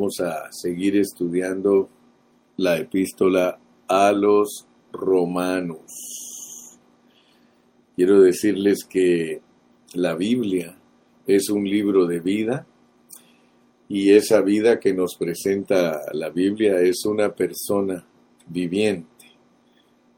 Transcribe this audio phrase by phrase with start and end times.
[0.00, 1.90] Vamos a seguir estudiando
[2.56, 6.78] la epístola a los romanos.
[7.94, 9.42] Quiero decirles que
[9.92, 10.74] la Biblia
[11.26, 12.66] es un libro de vida
[13.90, 18.02] y esa vida que nos presenta la Biblia es una persona
[18.46, 19.26] viviente.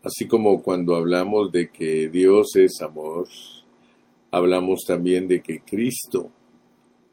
[0.04, 3.26] Así como cuando hablamos de que Dios es amor,
[4.30, 6.30] hablamos también de que Cristo,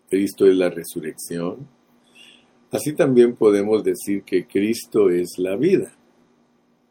[0.08, 1.79] Cristo es la resurrección,
[2.72, 5.92] Así también podemos decir que Cristo es la vida.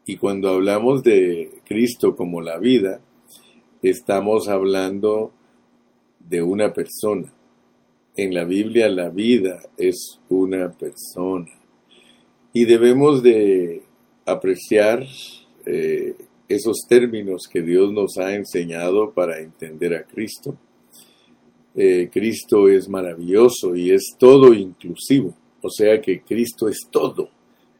[0.06, 3.00] Y cuando hablamos de Cristo como la vida,
[3.82, 5.32] estamos hablando
[6.18, 7.32] de una persona.
[8.16, 11.52] En la Biblia la vida es una persona.
[12.52, 13.82] Y debemos de
[14.26, 15.06] apreciar
[15.64, 16.16] eh,
[16.48, 20.56] esos términos que Dios nos ha enseñado para entender a Cristo.
[21.76, 25.36] Eh, Cristo es maravilloso y es todo inclusivo.
[25.62, 27.30] O sea que Cristo es todo.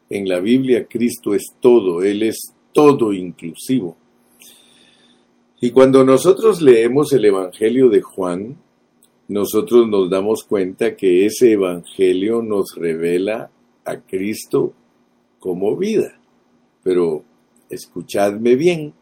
[0.09, 3.95] En la Biblia Cristo es todo, Él es todo inclusivo.
[5.61, 8.57] Y cuando nosotros leemos el Evangelio de Juan,
[9.27, 13.51] nosotros nos damos cuenta que ese Evangelio nos revela
[13.85, 14.73] a Cristo
[15.39, 16.19] como vida.
[16.81, 17.23] Pero
[17.69, 18.93] escuchadme bien,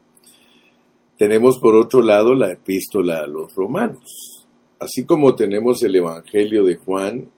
[1.17, 4.45] tenemos por otro lado la epístola a los romanos.
[4.79, 7.29] Así como tenemos el Evangelio de Juan,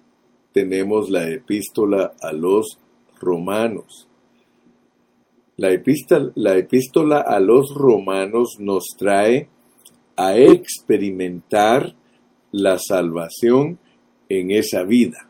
[0.51, 2.79] tenemos la epístola a los
[3.19, 4.07] romanos.
[5.57, 9.49] La epístola, la epístola a los romanos nos trae
[10.15, 11.95] a experimentar
[12.51, 13.79] la salvación
[14.27, 15.29] en esa vida.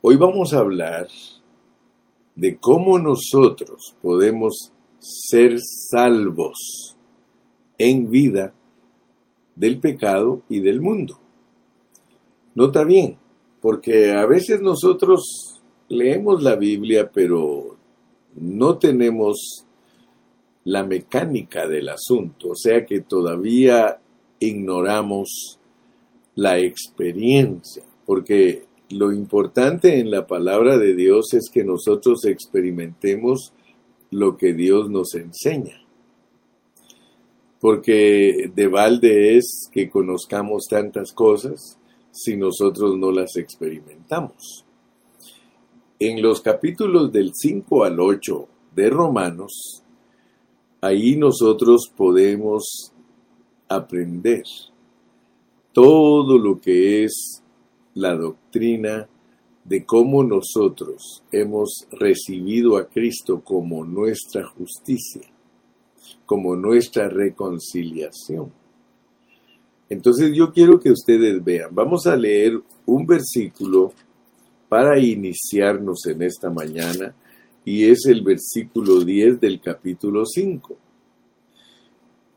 [0.00, 1.08] Hoy vamos a hablar
[2.34, 6.96] de cómo nosotros podemos ser salvos
[7.78, 8.54] en vida
[9.56, 11.20] del pecado y del mundo.
[12.58, 13.16] Nota bien,
[13.60, 17.76] porque a veces nosotros leemos la Biblia, pero
[18.34, 19.64] no tenemos
[20.64, 24.00] la mecánica del asunto, o sea que todavía
[24.40, 25.60] ignoramos
[26.34, 33.52] la experiencia, porque lo importante en la palabra de Dios es que nosotros experimentemos
[34.10, 35.80] lo que Dios nos enseña.
[37.60, 41.77] Porque de balde es que conozcamos tantas cosas
[42.18, 44.64] si nosotros no las experimentamos.
[46.00, 49.82] En los capítulos del 5 al 8 de Romanos,
[50.80, 52.92] ahí nosotros podemos
[53.68, 54.44] aprender
[55.72, 57.42] todo lo que es
[57.94, 59.08] la doctrina
[59.64, 65.22] de cómo nosotros hemos recibido a Cristo como nuestra justicia,
[66.26, 68.52] como nuestra reconciliación.
[69.88, 73.92] Entonces yo quiero que ustedes vean, vamos a leer un versículo
[74.68, 77.14] para iniciarnos en esta mañana
[77.64, 80.76] y es el versículo 10 del capítulo 5.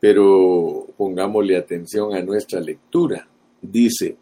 [0.00, 3.28] Pero pongámosle atención a nuestra lectura.
[3.60, 4.16] Dice,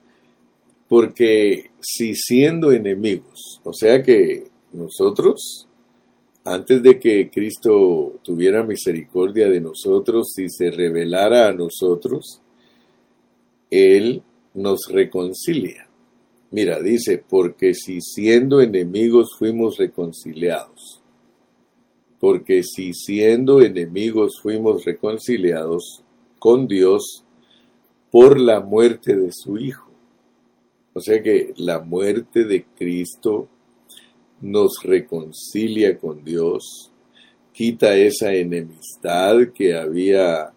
[0.88, 5.68] porque si siendo enemigos, o sea que nosotros,
[6.44, 12.40] antes de que Cristo tuviera misericordia de nosotros y se revelara a nosotros,
[13.70, 14.22] él
[14.54, 15.88] nos reconcilia.
[16.50, 21.00] Mira, dice, porque si siendo enemigos fuimos reconciliados,
[22.18, 26.02] porque si siendo enemigos fuimos reconciliados
[26.38, 27.24] con Dios
[28.10, 29.90] por la muerte de su Hijo.
[30.92, 33.48] O sea que la muerte de Cristo
[34.40, 36.90] nos reconcilia con Dios,
[37.52, 40.52] quita esa enemistad que había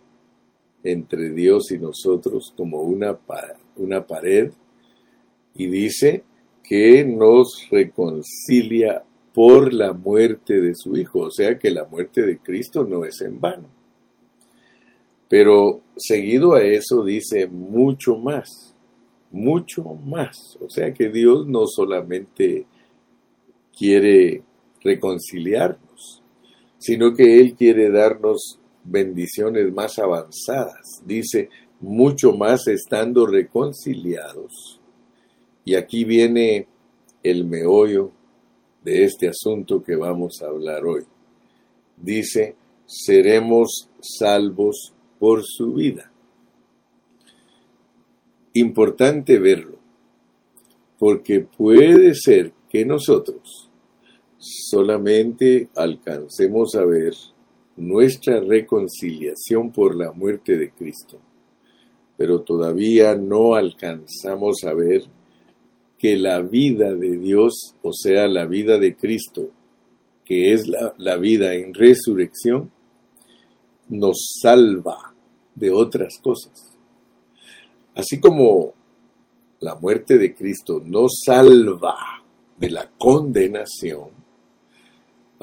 [0.83, 3.17] entre Dios y nosotros como una,
[3.77, 4.51] una pared
[5.55, 6.23] y dice
[6.63, 12.37] que nos reconcilia por la muerte de su Hijo, o sea que la muerte de
[12.37, 13.67] Cristo no es en vano.
[15.27, 18.75] Pero seguido a eso dice mucho más,
[19.31, 22.67] mucho más, o sea que Dios no solamente
[23.75, 24.43] quiere
[24.81, 26.21] reconciliarnos,
[26.77, 31.01] sino que Él quiere darnos bendiciones más avanzadas.
[31.05, 31.49] Dice,
[31.79, 34.79] mucho más estando reconciliados.
[35.65, 36.67] Y aquí viene
[37.21, 38.11] el meollo
[38.83, 41.03] de este asunto que vamos a hablar hoy.
[41.97, 46.11] Dice, seremos salvos por su vida.
[48.53, 49.77] Importante verlo,
[50.99, 53.69] porque puede ser que nosotros
[54.37, 57.13] solamente alcancemos a ver
[57.77, 61.19] nuestra reconciliación por la muerte de Cristo.
[62.17, 65.03] Pero todavía no alcanzamos a ver
[65.97, 69.49] que la vida de Dios, o sea, la vida de Cristo,
[70.25, 72.71] que es la, vida en resurrección,
[73.89, 75.13] nos salva
[75.55, 76.77] de otras cosas.
[77.95, 78.73] Así como
[79.59, 81.95] la muerte de Cristo nos salva
[82.57, 84.22] de la condenación,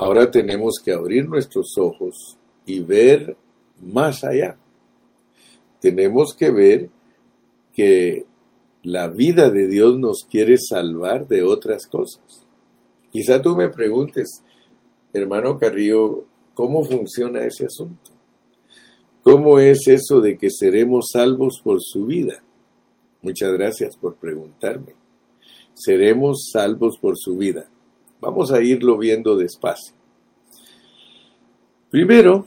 [0.00, 3.37] ahora tenemos que abrir nuestros ojos y ver
[3.82, 4.56] más allá.
[5.79, 6.88] Tenemos que ver
[7.75, 8.25] que
[8.82, 12.47] la vida de Dios nos quiere salvar de otras cosas.
[13.12, 14.43] Quizá tú me preguntes,
[15.12, 16.25] hermano Carrillo,
[16.55, 18.11] ¿cómo funciona ese asunto?
[19.23, 22.43] ¿Cómo es eso de que seremos salvos por su vida?
[23.20, 24.94] Muchas gracias por preguntarme.
[25.75, 27.69] Seremos salvos por su vida.
[28.20, 29.94] Vamos a irlo viendo despacio.
[31.90, 32.46] Primero,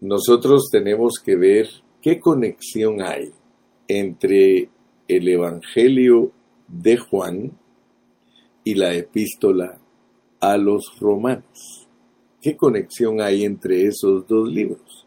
[0.00, 1.68] nosotros tenemos que ver
[2.00, 3.32] qué conexión hay
[3.86, 4.70] entre
[5.06, 6.32] el Evangelio
[6.66, 7.52] de Juan
[8.64, 9.78] y la epístola
[10.40, 11.88] a los romanos.
[12.40, 15.06] ¿Qué conexión hay entre esos dos libros?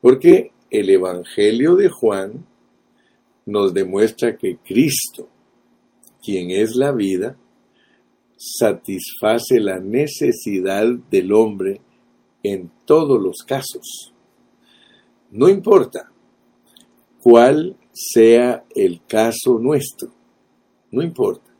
[0.00, 2.44] Porque el Evangelio de Juan
[3.46, 5.28] nos demuestra que Cristo,
[6.20, 7.36] quien es la vida,
[8.44, 11.80] satisface la necesidad del hombre
[12.42, 14.12] en todos los casos.
[15.30, 16.10] No importa
[17.22, 20.12] cuál sea el caso nuestro,
[20.90, 21.50] no importa,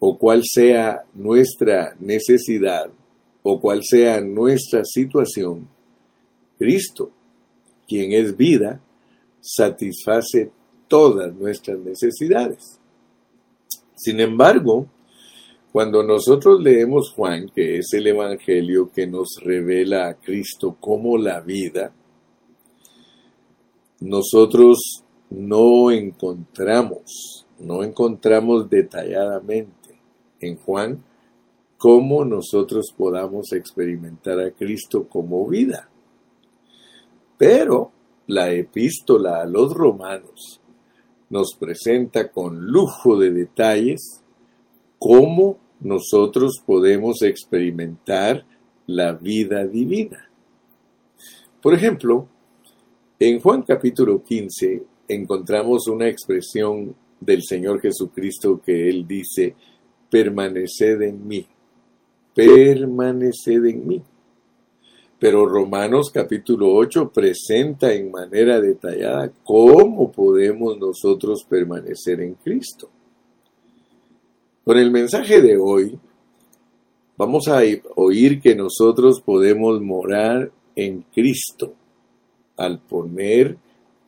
[0.00, 2.90] o cuál sea nuestra necesidad,
[3.42, 5.68] o cuál sea nuestra situación,
[6.58, 7.12] Cristo,
[7.86, 8.80] quien es vida,
[9.40, 10.50] satisface
[10.88, 12.80] todas nuestras necesidades.
[13.94, 14.88] Sin embargo,
[15.74, 21.40] cuando nosotros leemos Juan, que es el Evangelio que nos revela a Cristo como la
[21.40, 21.92] vida,
[23.98, 30.00] nosotros no encontramos, no encontramos detalladamente
[30.38, 31.02] en Juan
[31.76, 35.88] cómo nosotros podamos experimentar a Cristo como vida.
[37.36, 37.90] Pero
[38.28, 40.60] la epístola a los romanos
[41.30, 44.20] nos presenta con lujo de detalles
[45.00, 48.44] cómo nosotros podemos experimentar
[48.86, 50.30] la vida divina.
[51.60, 52.28] Por ejemplo,
[53.18, 59.54] en Juan capítulo 15 encontramos una expresión del Señor Jesucristo que Él dice,
[60.10, 61.46] permaneced en mí,
[62.34, 64.02] permaneced en mí.
[65.18, 72.90] Pero Romanos capítulo 8 presenta en manera detallada cómo podemos nosotros permanecer en Cristo.
[74.64, 75.98] Con el mensaje de hoy,
[77.18, 77.60] vamos a
[77.96, 81.74] oír que nosotros podemos morar en Cristo
[82.56, 83.58] al poner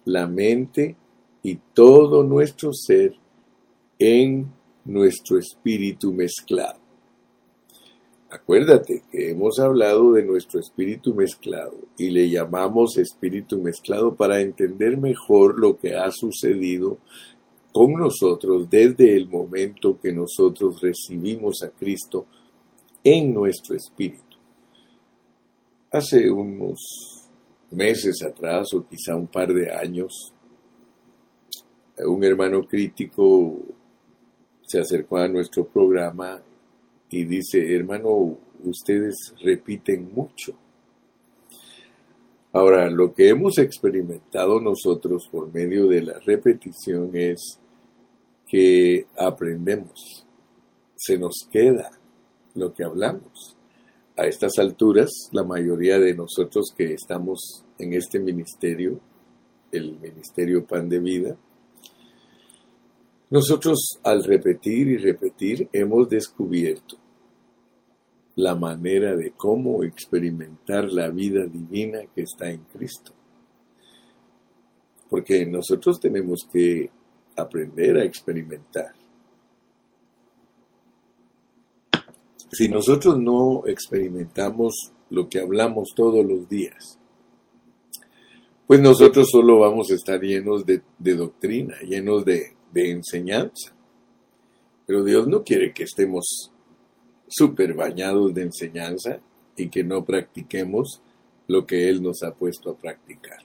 [0.06, 0.97] la mente
[1.43, 3.12] y todo nuestro ser
[3.99, 4.50] en
[4.87, 6.79] nuestro espíritu mezclado.
[8.31, 14.97] Acuérdate que hemos hablado de nuestro espíritu mezclado y le llamamos espíritu mezclado para entender
[14.97, 16.97] mejor lo que ha sucedido
[17.76, 22.25] con nosotros desde el momento que nosotros recibimos a Cristo
[23.05, 24.38] en nuestro espíritu.
[25.90, 27.28] Hace unos
[27.70, 30.32] meses atrás o quizá un par de años,
[31.99, 33.58] un hermano crítico
[34.62, 36.40] se acercó a nuestro programa
[37.10, 40.55] y dice, hermano, ustedes repiten mucho.
[42.55, 47.60] Ahora, lo que hemos experimentado nosotros por medio de la repetición es
[48.46, 50.26] que aprendemos,
[50.94, 51.91] se nos queda
[52.55, 53.56] lo que hablamos.
[54.17, 58.98] A estas alturas, la mayoría de nosotros que estamos en este ministerio,
[59.70, 61.36] el Ministerio Pan de Vida,
[63.29, 66.96] nosotros al repetir y repetir hemos descubierto
[68.36, 73.12] la manera de cómo experimentar la vida divina que está en Cristo.
[75.10, 76.91] Porque nosotros tenemos que
[77.36, 78.93] aprender a experimentar.
[82.50, 86.98] Si nosotros no experimentamos lo que hablamos todos los días,
[88.66, 93.72] pues nosotros solo vamos a estar llenos de, doctrina, llenos de, de enseñanza.
[94.86, 96.50] Pero Dios no quiere que estemos
[97.28, 99.20] súper bañados de enseñanza
[99.56, 101.00] y que no practiquemos
[101.48, 103.38] lo que Él nos ha puesto a practicar.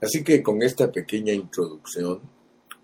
[0.00, 2.20] Así que con esta pequeña introducción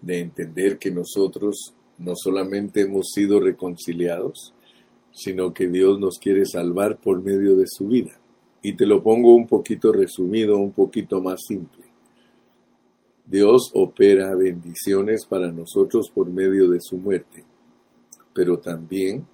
[0.03, 4.55] de entender que nosotros no solamente hemos sido reconciliados,
[5.13, 8.19] sino que Dios nos quiere salvar por medio de su vida.
[8.63, 11.85] Y te lo pongo un poquito resumido, un poquito más simple.
[13.27, 17.45] Dios opera bendiciones para nosotros por medio de su muerte,
[18.35, 19.27] pero también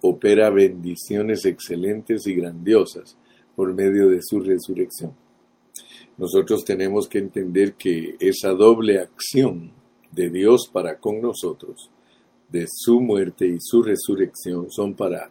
[0.00, 3.16] opera bendiciones excelentes y grandiosas
[3.56, 5.12] por medio de su resurrección.
[6.20, 9.72] Nosotros tenemos que entender que esa doble acción
[10.12, 11.88] de Dios para con nosotros,
[12.50, 15.30] de su muerte y su resurrección, son para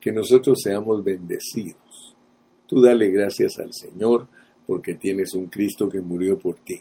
[0.00, 2.14] que nosotros seamos bendecidos.
[2.68, 4.28] Tú dale gracias al Señor
[4.68, 6.78] porque tienes un Cristo que murió por ti.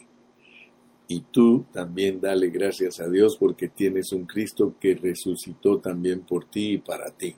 [1.07, 6.45] Y tú también dale gracias a Dios porque tienes un Cristo que resucitó también por
[6.45, 7.33] ti y para ti.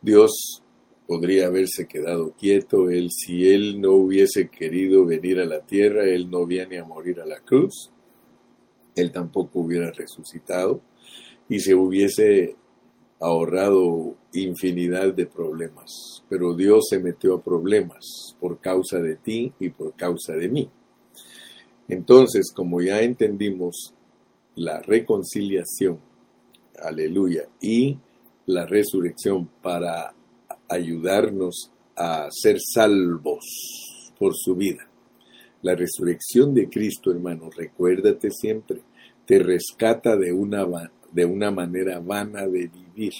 [0.00, 0.61] Dios
[1.12, 6.30] podría haberse quedado quieto, él si él no hubiese querido venir a la tierra, él
[6.30, 7.90] no viene a morir a la cruz,
[8.94, 10.80] él tampoco hubiera resucitado
[11.50, 12.56] y se hubiese
[13.20, 16.24] ahorrado infinidad de problemas.
[16.30, 20.70] Pero Dios se metió a problemas por causa de ti y por causa de mí.
[21.88, 23.92] Entonces, como ya entendimos
[24.54, 26.00] la reconciliación,
[26.82, 27.98] aleluya, y
[28.46, 30.14] la resurrección para
[30.72, 34.88] ayudarnos a ser salvos por su vida.
[35.62, 38.80] La resurrección de Cristo, hermano, recuérdate siempre,
[39.26, 40.66] te rescata de una,
[41.12, 43.12] de una manera vana de vivir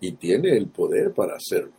[0.00, 1.72] y tiene el poder para hacerlo.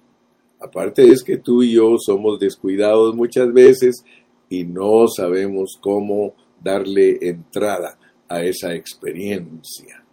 [0.60, 4.04] Aparte es que tú y yo somos descuidados muchas veces
[4.50, 7.98] y no sabemos cómo darle entrada
[8.28, 10.04] a esa experiencia.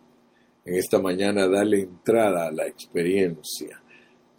[0.65, 3.82] En esta mañana dale entrada a la experiencia.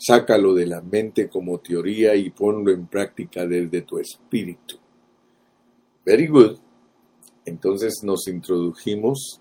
[0.06, 4.76] Sácalo de la mente como teoría y ponlo en práctica desde tu espíritu.
[6.06, 6.58] Very good.
[7.46, 9.40] Entonces nos introdujimos.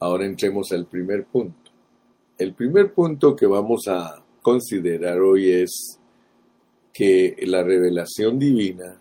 [0.00, 1.70] Ahora entremos al primer punto.
[2.36, 6.00] El primer punto que vamos a considerar hoy es
[6.92, 9.00] que la revelación divina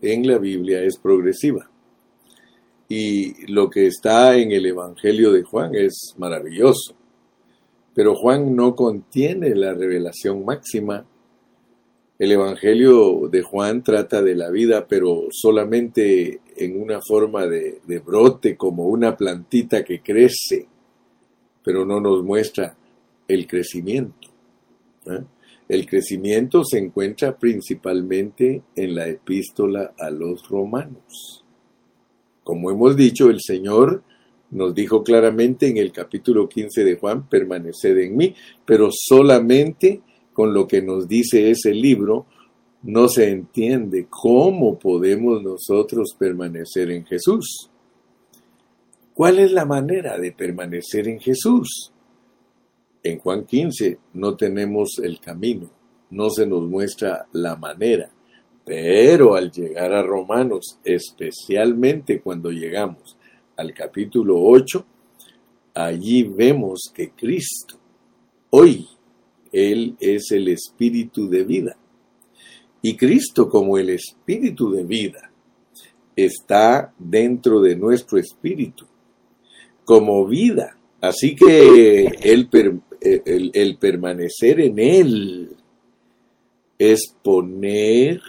[0.00, 1.68] en la Biblia es progresiva.
[2.88, 6.94] Y lo que está en el Evangelio de Juan es maravilloso.
[7.98, 11.04] Pero Juan no contiene la revelación máxima.
[12.16, 18.56] El Evangelio de Juan trata de la vida, pero solamente en una forma de, brote,
[18.56, 20.68] como una plantita que crece,
[21.64, 22.76] pero no nos muestra
[23.26, 24.28] el crecimiento.
[25.06, 25.24] ¿eh?
[25.68, 31.44] El crecimiento se encuentra principalmente en la epístola a los romanos.
[32.44, 34.04] Como hemos dicho, el Señor
[34.50, 40.00] nos dijo claramente en el capítulo 15 de Juan, permaneced en mí, pero solamente
[40.32, 42.26] con lo que nos dice ese libro
[42.82, 47.70] no se entiende cómo podemos nosotros permanecer en Jesús.
[49.12, 51.92] ¿Cuál es la manera de permanecer en Jesús?
[53.02, 55.68] En Juan 15 no tenemos el camino,
[56.10, 58.10] no se nos muestra la manera,
[58.64, 63.17] pero al llegar a Romanos, especialmente cuando llegamos
[63.58, 64.86] al capítulo 8,
[65.74, 67.76] allí vemos que Cristo,
[68.50, 68.86] hoy,
[69.50, 71.76] Él es el espíritu de vida.
[72.80, 75.32] Y Cristo como el espíritu de vida
[76.14, 78.86] está dentro de nuestro espíritu,
[79.84, 80.78] como vida.
[81.00, 82.48] Así que el,
[83.54, 85.56] el, permanecer en Él
[86.78, 88.20] es poner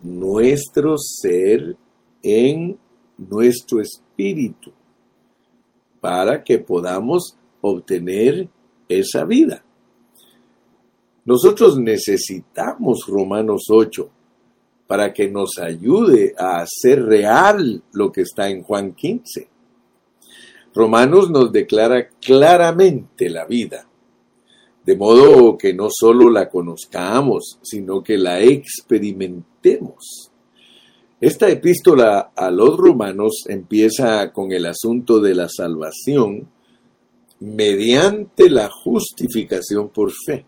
[0.00, 1.76] nuestro ser
[2.22, 2.78] en
[3.18, 4.72] nuestro espíritu
[6.00, 8.48] para que podamos obtener
[8.88, 9.64] esa vida.
[11.24, 14.10] Nosotros necesitamos Romanos 8
[14.86, 19.48] para que nos ayude a hacer real lo que está en Juan 15.
[20.74, 23.88] Romanos nos declara claramente la vida
[24.88, 30.30] de modo que no solo la conozcamos, sino que la experimentemos.
[31.20, 36.48] Esta epístola a los romanos empieza con el asunto de la salvación
[37.40, 40.46] mediante la justificación por fe.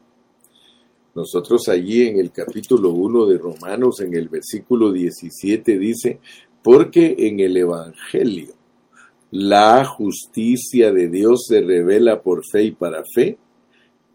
[1.16, 6.20] Nosotros allí en el capítulo 1 de Romanos, en el versículo 17, dice,
[6.62, 8.54] porque en el Evangelio
[9.32, 13.38] la justicia de Dios se revela por fe y para fe,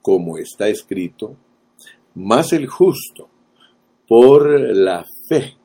[0.02, 1.36] como está escrito,
[2.14, 3.28] más el justo
[4.08, 5.58] por la fe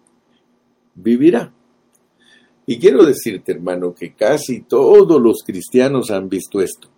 [0.94, 1.52] vivirá.
[2.66, 6.88] Y quiero decirte, hermano, que casi todos los cristianos han visto esto,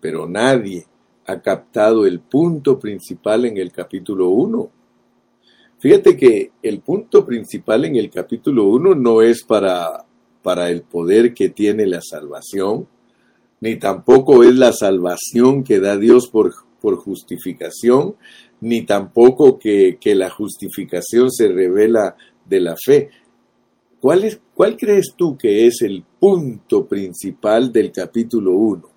[0.00, 0.86] pero nadie
[1.26, 4.70] ha captado el punto principal en el capítulo 1.
[5.78, 10.04] Fíjate que el punto principal en el capítulo 1 no es para,
[10.42, 12.86] para el poder que tiene la salvación,
[13.60, 18.16] ni tampoco es la salvación que da Dios por, por justificación,
[18.60, 22.16] ni tampoco que, que la justificación se revela
[22.48, 23.10] de la fe.
[24.00, 28.88] ¿Cuál, es, ¿Cuál crees tú que es el punto principal del capítulo 1?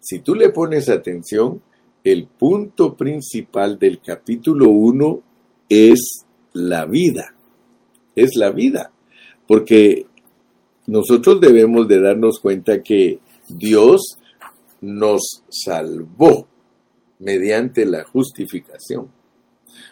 [0.00, 1.62] Si tú le pones atención,
[2.04, 5.22] el punto principal del capítulo 1
[5.68, 7.34] es la vida.
[8.16, 8.92] Es la vida.
[9.46, 10.06] Porque
[10.86, 14.18] nosotros debemos de darnos cuenta que Dios
[14.80, 16.48] nos salvó
[17.20, 19.08] mediante la justificación.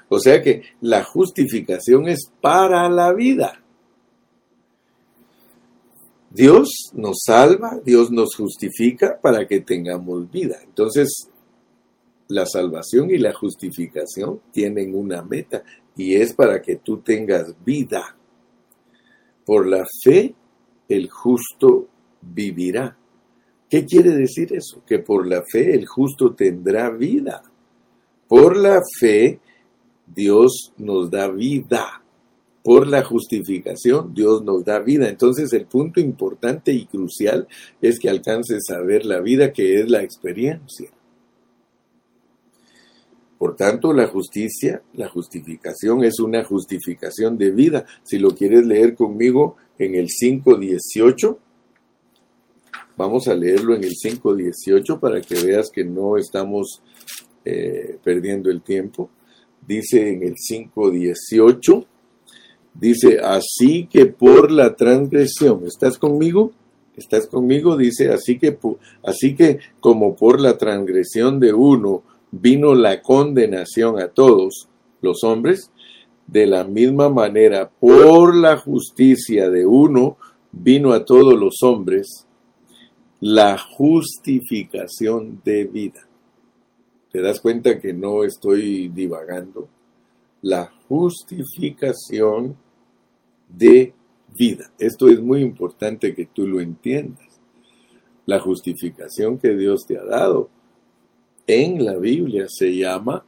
[0.08, 3.62] O sea que la justificación es para la vida.
[6.30, 10.58] Dios nos salva, Dios nos justifica para que tengamos vida.
[10.62, 11.28] Entonces,
[12.28, 15.64] la salvación y la justificación tienen una meta
[15.96, 18.16] y es para que tú tengas vida.
[19.44, 20.34] Por la fe,
[20.88, 21.88] el justo
[22.22, 22.96] vivirá.
[23.68, 24.82] ¿Qué quiere decir eso?
[24.86, 27.42] Que por la fe el justo tendrá vida.
[28.28, 29.40] Por la fe
[30.14, 32.02] Dios nos da vida.
[32.62, 35.08] Por la justificación Dios nos da vida.
[35.08, 37.48] Entonces el punto importante y crucial
[37.80, 40.90] es que alcances a ver la vida que es la experiencia.
[43.38, 47.86] Por tanto, la justicia, la justificación es una justificación de vida.
[48.02, 51.38] Si lo quieres leer conmigo en el 518,
[53.00, 56.82] Vamos a leerlo en el 5.18 para que veas que no estamos
[57.46, 59.08] eh, perdiendo el tiempo.
[59.66, 61.84] Dice en el 5.18,
[62.74, 66.52] dice, así que por la transgresión, ¿estás conmigo?
[66.96, 67.76] ¿Estás conmigo?
[67.76, 68.58] Dice, así que,
[69.04, 72.02] así que como por la transgresión de uno
[72.32, 74.68] vino la condenación a todos
[75.00, 75.70] los hombres,
[76.26, 80.16] de la misma manera, por la justicia de uno
[80.52, 82.26] vino a todos los hombres
[83.20, 86.06] la justificación de vida.
[87.10, 89.68] ¿Te das cuenta que no estoy divagando?
[90.42, 92.56] La justificación
[93.48, 93.92] de
[94.36, 94.70] vida.
[94.78, 97.40] Esto es muy importante que tú lo entiendas.
[98.26, 100.50] La justificación que Dios te ha dado
[101.46, 103.24] en la Biblia se llama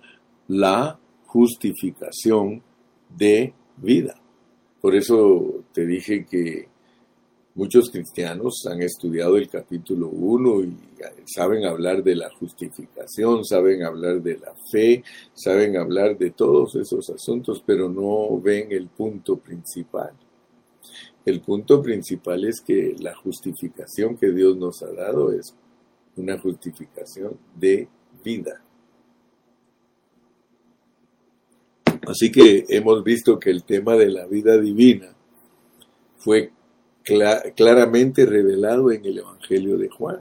[0.47, 2.63] la justificación
[3.09, 4.15] de vida.
[4.81, 6.69] Por eso te dije que
[7.55, 10.77] Muchos cristianos han estudiado el capítulo 1 y
[11.27, 17.11] saben hablar de la justificación, saben hablar de la fe, saben hablar de todos esos
[17.11, 20.13] asuntos, pero no ven el punto principal.
[21.27, 25.55] El punto principal es que la justificación que Dios nos ha dado es
[26.17, 27.87] una justificación de
[28.25, 28.63] vida.
[32.07, 35.15] Así que hemos visto que el tema de la vida divina
[36.17, 36.51] fue
[37.03, 40.21] claramente revelado en el Evangelio de Juan.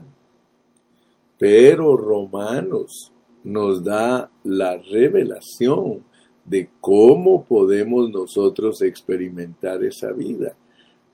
[1.38, 3.12] Pero Romanos
[3.44, 6.04] nos da la revelación
[6.44, 10.56] de cómo podemos nosotros experimentar esa vida,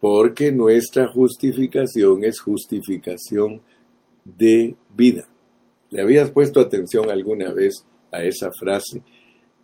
[0.00, 3.60] porque nuestra justificación es justificación
[4.24, 5.28] de vida.
[5.90, 9.02] ¿Le habías puesto atención alguna vez a esa frase?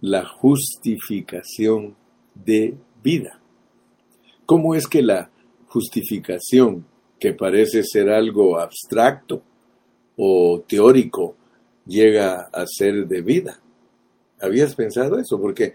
[0.00, 1.96] La justificación
[2.34, 3.40] de vida.
[4.46, 5.30] ¿Cómo es que la
[5.74, 6.86] justificación,
[7.18, 9.42] que parece ser algo abstracto
[10.16, 11.34] o teórico,
[11.84, 13.60] llega a ser de vida.
[14.40, 15.40] ¿Habías pensado eso?
[15.40, 15.72] Porque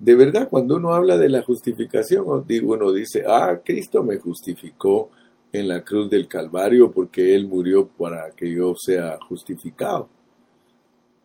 [0.00, 5.10] de verdad cuando uno habla de la justificación, uno dice, ah, Cristo me justificó
[5.52, 10.08] en la cruz del Calvario porque Él murió para que yo sea justificado.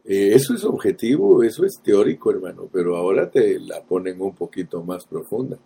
[0.04, 4.84] Eh, eso es objetivo, eso es teórico, hermano, pero ahora te la ponen un poquito
[4.84, 5.58] más profunda.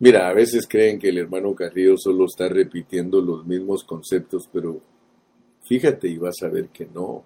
[0.00, 4.80] Mira, a veces creen que el hermano Carrillo solo está repitiendo los mismos conceptos, pero
[5.64, 7.24] fíjate y vas a ver que no.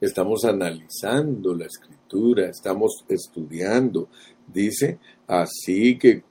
[0.00, 4.08] Estamos analizando la escritura, estamos estudiando.
[4.46, 6.22] Dice, así que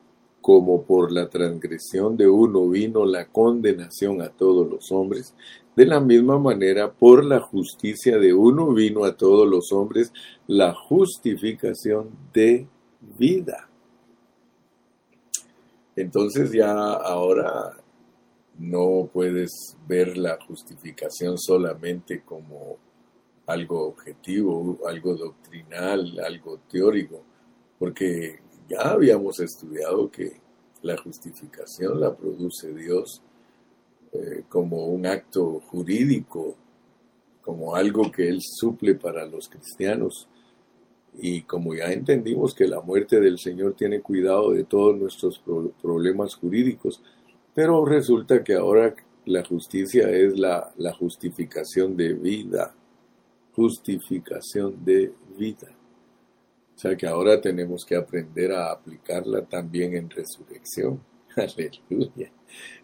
[0.41, 5.35] como por la transgresión de uno vino la condenación a todos los hombres,
[5.75, 10.11] de la misma manera por la justicia de uno vino a todos los hombres
[10.47, 12.65] la justificación de
[13.19, 13.69] vida.
[15.97, 17.75] Entonces ya ahora
[18.59, 22.77] no puedes ver la justificación solamente como
[23.47, 27.23] algo objetivo, algo doctrinal, algo teórico,
[27.79, 30.39] porque ya habíamos estudiado que
[30.83, 33.23] la justificación la produce Dios
[34.11, 36.55] eh, como un acto jurídico,
[37.41, 40.27] como algo que Él suple para los cristianos
[41.19, 45.41] y como ya entendimos que la muerte del Señor tiene cuidado de todos nuestros
[45.81, 47.01] problemas jurídicos,
[47.53, 52.75] pero resulta que ahora la justicia es la, la justificación de vida,
[53.53, 55.67] justificación de vida.
[56.75, 61.01] O sea que ahora tenemos que aprender a aplicarla también en resurrección.
[61.35, 62.31] Aleluya.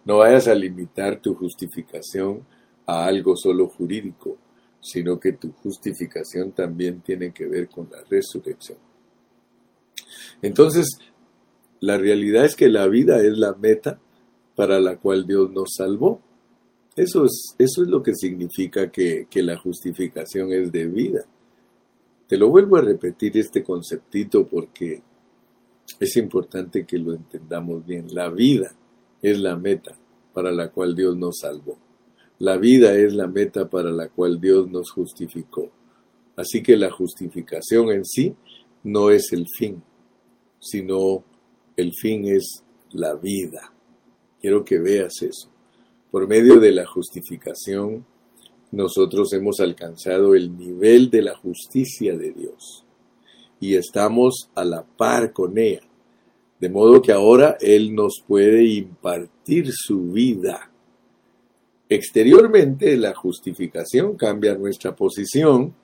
[0.03, 2.43] No vayas a limitar tu justificación
[2.87, 4.37] a algo solo jurídico,
[4.83, 8.77] sino que tu justificación también tiene que ver con la resurrección.
[10.41, 10.87] Entonces,
[11.79, 13.99] la realidad es que la vida es la meta
[14.55, 16.21] para la cual Dios nos salvó.
[16.95, 21.25] Eso es, eso es lo que significa que, que la justificación es de vida.
[22.27, 25.01] Te lo vuelvo a repetir este conceptito porque
[25.99, 28.07] es importante que lo entendamos bien.
[28.13, 28.75] La vida
[29.21, 29.97] es la meta
[30.33, 31.77] para la cual Dios nos salvó.
[32.43, 35.71] La vida es la meta para la cual Dios nos justificó.
[36.35, 38.35] Así que la justificación en sí
[38.83, 39.81] no es el fin,
[40.59, 41.23] sino
[41.77, 43.71] el fin es la vida.
[44.41, 45.49] Quiero que veas eso.
[46.11, 48.05] Por medio de la justificación,
[48.73, 52.83] nosotros hemos alcanzado el nivel de la justicia de Dios
[53.61, 55.87] y estamos a la par con ella.
[56.59, 60.72] De modo que ahora Él nos puede impartir su vida
[61.95, 65.75] Exteriormente la justificación cambia nuestra posición,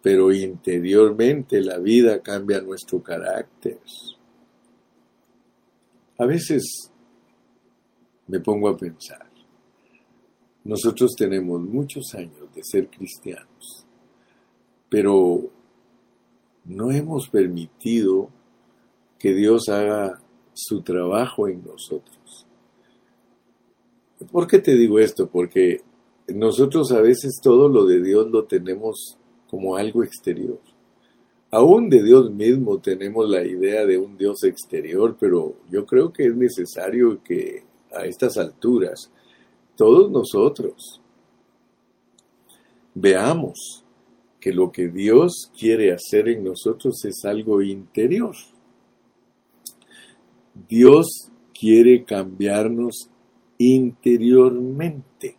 [0.00, 3.80] pero interiormente la vida cambia nuestro carácter.
[6.18, 6.92] A veces
[8.28, 9.28] me pongo a pensar,
[10.62, 13.84] nosotros tenemos muchos años de ser cristianos,
[14.88, 15.50] pero
[16.64, 18.30] no hemos permitido
[19.18, 20.20] que Dios haga
[20.54, 22.45] su trabajo en nosotros.
[24.30, 25.28] ¿Por qué te digo esto?
[25.28, 25.82] Porque
[26.28, 30.58] nosotros a veces todo lo de Dios lo tenemos como algo exterior.
[31.50, 36.24] Aún de Dios mismo tenemos la idea de un Dios exterior, pero yo creo que
[36.24, 37.62] es necesario que
[37.94, 39.10] a estas alturas
[39.76, 41.00] todos nosotros
[42.94, 43.84] veamos
[44.40, 48.34] que lo que Dios quiere hacer en nosotros es algo interior.
[50.68, 53.10] Dios quiere cambiarnos
[53.58, 55.36] interiormente.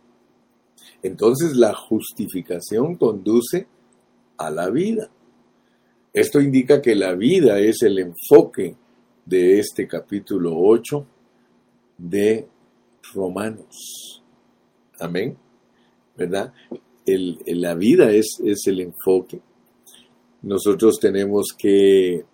[1.02, 3.66] Entonces la justificación conduce
[4.36, 5.10] a la vida.
[6.12, 8.76] Esto indica que la vida es el enfoque
[9.24, 11.06] de este capítulo 8
[11.98, 12.48] de
[13.14, 14.22] Romanos.
[14.98, 15.36] Amén.
[16.16, 16.52] ¿Verdad?
[17.46, 19.40] la vida es, es el enfoque.
[20.42, 22.24] Nosotros tenemos que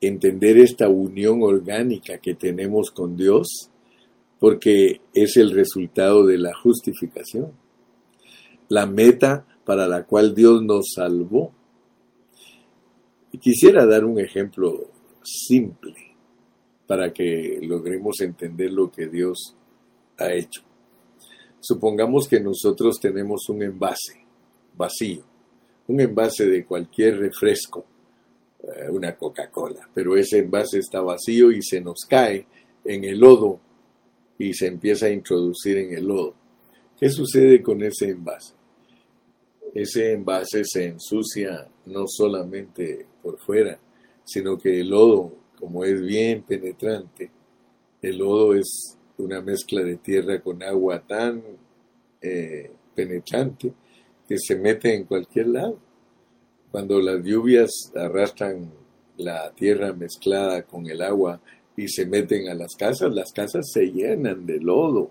[0.00, 3.70] entender esta unión orgánica que tenemos con Dios
[4.40, 7.52] porque es el resultado de la justificación,
[8.68, 11.52] la meta para la cual Dios nos salvó.
[13.30, 14.90] Y quisiera dar un ejemplo
[15.22, 15.94] simple
[16.86, 19.54] para que logremos entender lo que Dios
[20.18, 20.62] ha hecho.
[21.60, 24.24] Supongamos que nosotros tenemos un envase
[24.74, 25.22] vacío,
[25.88, 27.84] un envase de cualquier refresco,
[28.62, 32.46] eh, una Coca-Cola, pero ese envase está vacío y se nos cae
[32.84, 33.60] en el lodo
[34.40, 36.34] y se empieza a introducir en el lodo.
[36.98, 38.54] ¿Qué sucede con ese envase?
[39.74, 43.78] Ese envase se ensucia no solamente por fuera,
[44.24, 47.30] sino que el lodo, como es bien penetrante,
[48.00, 51.42] el lodo es una mezcla de tierra con agua tan
[52.22, 53.74] eh, penetrante
[54.26, 55.78] que se mete en cualquier lado.
[56.70, 58.70] Cuando las lluvias arrastran
[59.18, 61.42] la tierra mezclada con el agua,
[61.76, 65.10] y se meten a las casas, las casas se llenan de lodo.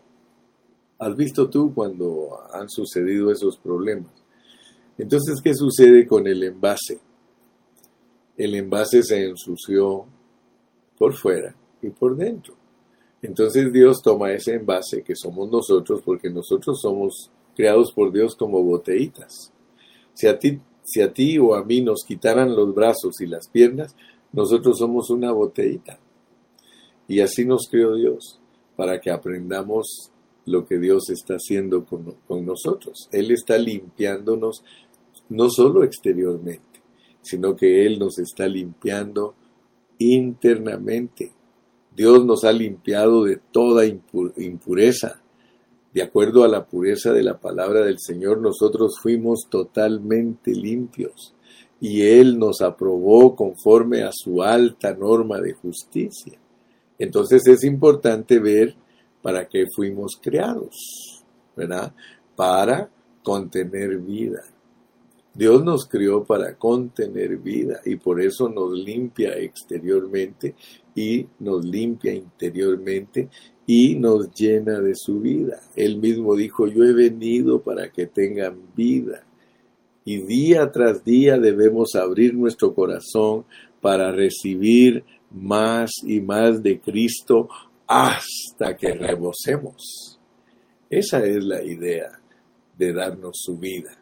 [0.99, 4.11] ¿Has visto tú cuando han sucedido esos problemas?
[4.97, 6.99] Entonces, ¿qué sucede con el envase?
[8.37, 10.05] El envase se ensució
[10.97, 12.55] por fuera y por dentro.
[13.21, 18.63] Entonces Dios toma ese envase que somos nosotros, porque nosotros somos creados por Dios como
[18.63, 19.51] botellitas.
[20.13, 23.49] Si a ti, si a ti o a mí nos quitaran los brazos y las
[23.49, 23.95] piernas,
[24.31, 25.99] nosotros somos una botellita.
[27.09, 28.39] Y así nos creó Dios,
[28.75, 30.11] para que aprendamos
[30.45, 33.09] lo que Dios está haciendo con, nosotros.
[33.11, 34.63] Él está limpiándonos
[35.29, 36.81] no solo exteriormente,
[37.21, 39.33] sino que Él nos está limpiando
[39.97, 41.31] internamente.
[41.95, 45.19] Dios nos ha limpiado de toda impureza.
[45.91, 51.33] De acuerdo a la pureza de la palabra del Señor, nosotros fuimos totalmente limpios
[51.81, 56.39] y Él nos aprobó conforme a su alta norma de justicia.
[56.99, 58.75] Entonces es importante ver
[59.21, 61.23] para qué fuimos creados,
[61.55, 61.93] ¿verdad?
[62.35, 62.89] Para
[63.23, 64.43] contener vida.
[65.33, 70.55] Dios nos crió para contener vida y por eso nos limpia exteriormente
[70.93, 73.29] y nos limpia interiormente
[73.65, 75.61] y nos llena de su vida.
[75.75, 79.23] Él mismo dijo, yo he venido para que tengan vida
[80.03, 83.45] Y día tras día debemos abrir nuestro corazón
[83.79, 87.49] para recibir más y más de Cristo
[87.87, 90.19] hasta que rebosemos.
[90.89, 92.19] Esa es la idea
[92.77, 93.97] de darnos su vida.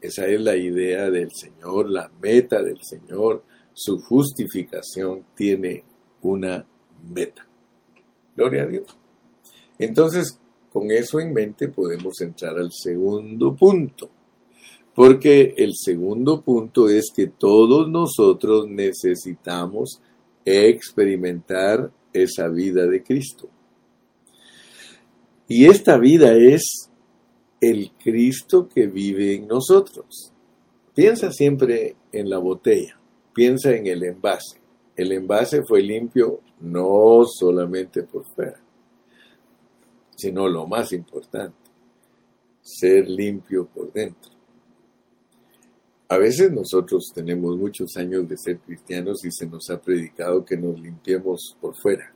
[0.00, 3.42] Esa es la idea del Señor, la meta del Señor.
[3.72, 5.84] Su justificación tiene
[6.22, 6.64] una
[7.10, 7.46] meta.
[8.36, 8.96] Gloria a Dios.
[9.78, 10.38] Entonces,
[10.72, 14.10] con eso en mente podemos entrar al segundo punto.
[14.94, 20.00] Porque el segundo punto es que todos nosotros necesitamos
[20.44, 23.48] experimentar esa vida de Cristo.
[25.46, 26.90] Y esta vida es
[27.60, 30.32] el Cristo que vive en nosotros.
[30.94, 32.98] Piensa siempre en la botella,
[33.32, 34.60] piensa en el envase.
[34.96, 38.60] El envase fue limpio no solamente por fuera,
[40.16, 41.70] sino lo más importante,
[42.60, 44.37] ser limpio por dentro.
[46.10, 50.56] A veces nosotros tenemos muchos años de ser cristianos y se nos ha predicado que
[50.56, 52.14] nos limpiemos por fuera.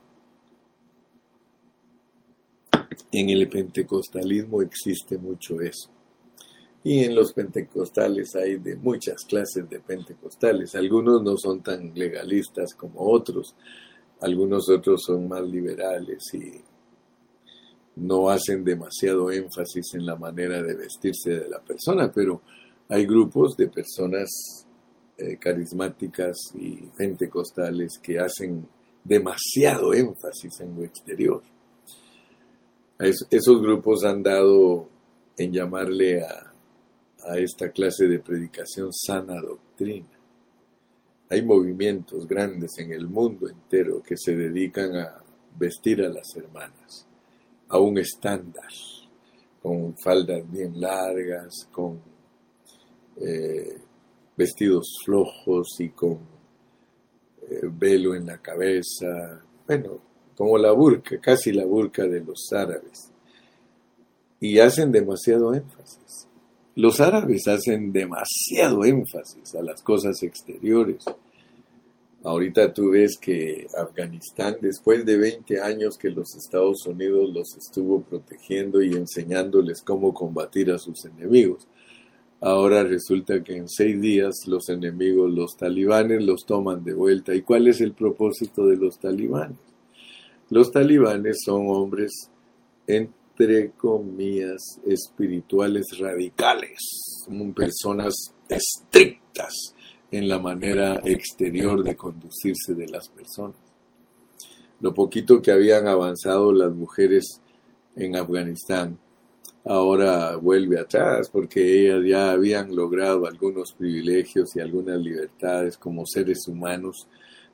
[3.12, 5.90] En el pentecostalismo existe mucho eso.
[6.82, 10.74] Y en los pentecostales hay de muchas clases de pentecostales.
[10.74, 13.54] Algunos no son tan legalistas como otros.
[14.20, 16.62] Algunos otros son más liberales y
[17.96, 22.40] no hacen demasiado énfasis en la manera de vestirse de la persona, pero
[22.92, 24.28] hay grupos de personas
[25.16, 28.68] eh, carismáticas y pentecostales que hacen
[29.02, 31.42] demasiado énfasis en lo exterior.
[32.98, 34.88] esos grupos han dado
[35.38, 36.52] en llamarle a,
[37.26, 40.18] a esta clase de predicación sana doctrina.
[41.30, 45.24] Hay movimientos grandes en el mundo entero que se dedican a
[45.58, 47.06] vestir a las hermanas
[47.70, 48.68] a un estándar,
[49.62, 52.11] con faldas bien largas, con
[53.20, 53.78] eh,
[54.36, 56.18] vestidos flojos y con
[57.48, 60.00] eh, velo en la cabeza, bueno,
[60.36, 63.10] como la burka, casi la burka de los árabes.
[64.40, 66.26] Y hacen demasiado énfasis.
[66.74, 71.04] Los árabes hacen demasiado énfasis a las cosas exteriores.
[72.24, 78.02] Ahorita tú ves que Afganistán, después de 20 años que los Estados Unidos los estuvo
[78.02, 81.66] protegiendo y enseñándoles cómo combatir a sus enemigos,
[82.44, 87.32] Ahora resulta que en seis días los enemigos, los talibanes, los toman de vuelta.
[87.32, 89.58] ¿Y cuál es el propósito de los talibanes?
[90.50, 92.28] Los talibanes son hombres,
[92.88, 96.78] entre comillas, espirituales radicales,
[97.24, 98.12] son personas
[98.48, 99.54] estrictas
[100.10, 103.56] en la manera exterior de conducirse de las personas.
[104.80, 107.40] Lo poquito que habían avanzado las mujeres
[107.94, 108.98] en Afganistán
[109.64, 116.46] ahora vuelve atrás porque ellas ya habían logrado algunos privilegios y algunas libertades como seres
[116.48, 117.06] humanos,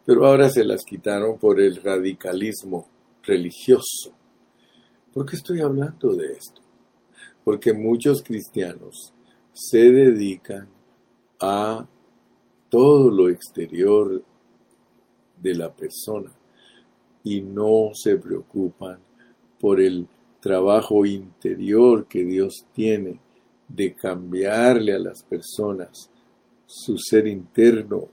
[0.05, 2.89] pero ahora se las quitaron por el radicalismo
[3.23, 4.13] religioso.
[5.13, 6.63] ¿Por qué estoy hablando de esto?
[7.45, 9.13] Porque muchos cristianos
[9.53, 10.69] se dedican
[11.41, 11.87] a
[12.69, 14.23] todo lo exterior
[15.41, 16.31] de la persona
[17.25, 18.99] y no se preocupan
[19.59, 20.07] por el
[20.41, 23.21] trabajo interior que Dios tiene
[23.69, 26.11] de cambiarle a las personas
[26.67, 28.09] su ser interno.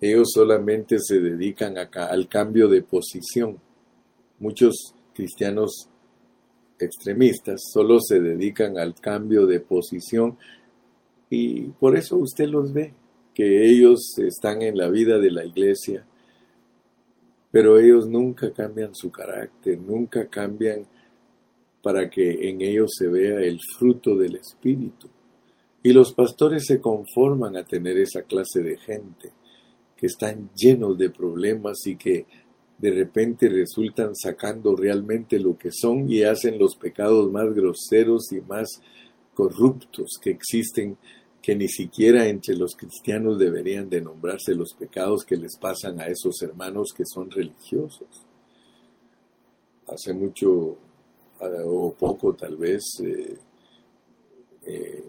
[0.00, 3.58] Ellos solamente se dedican al cambio de posición.
[4.38, 5.88] Muchos cristianos
[6.78, 10.38] extremistas solo se dedican al cambio de posición
[11.28, 12.94] y por eso usted los ve,
[13.34, 16.06] que ellos están en la vida de la iglesia,
[17.50, 20.86] pero ellos nunca cambian su carácter, nunca cambian
[21.82, 25.08] para que en ellos se vea el fruto del Espíritu.
[25.82, 29.32] Y los pastores se conforman a tener esa clase de gente
[29.96, 32.26] que están llenos de problemas y que
[32.78, 38.40] de repente resultan sacando realmente lo que son y hacen los pecados más groseros y
[38.40, 38.80] más
[39.34, 40.96] corruptos que existen
[41.42, 46.06] que ni siquiera entre los cristianos deberían de nombrarse los pecados que les pasan a
[46.06, 48.08] esos hermanos que son religiosos.
[49.86, 50.76] Hace mucho
[51.40, 53.38] o poco tal vez eh,
[54.66, 55.04] eh,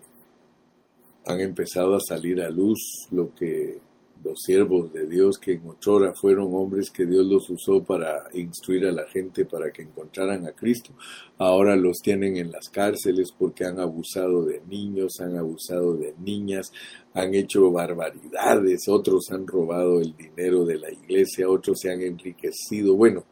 [1.26, 3.80] han empezado a salir a luz lo que
[4.24, 8.86] los siervos de Dios que en otrora fueron hombres que Dios los usó para instruir
[8.86, 10.92] a la gente para que encontraran a Cristo,
[11.38, 16.72] ahora los tienen en las cárceles porque han abusado de niños, han abusado de niñas,
[17.14, 22.96] han hecho barbaridades, otros han robado el dinero de la iglesia, otros se han enriquecido.
[22.96, 23.26] Bueno,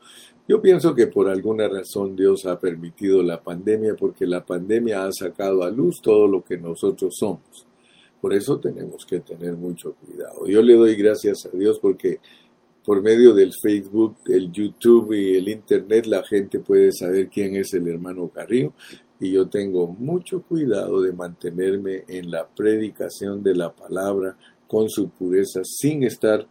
[0.50, 5.12] Yo pienso que por alguna razón Dios ha permitido la pandemia porque la pandemia ha
[5.12, 7.67] sacado a luz todo lo que nosotros somos.
[8.28, 10.46] Por eso tenemos que tener mucho cuidado.
[10.48, 12.20] Yo le doy gracias a Dios porque
[12.84, 17.74] por medio del Facebook, el YouTube y el Internet la gente puede saber quién es
[17.74, 18.74] el hermano Carrillo
[19.18, 24.36] y yo tengo mucho cuidado de mantenerme en la predicación de la palabra
[24.68, 26.46] con su pureza sin estar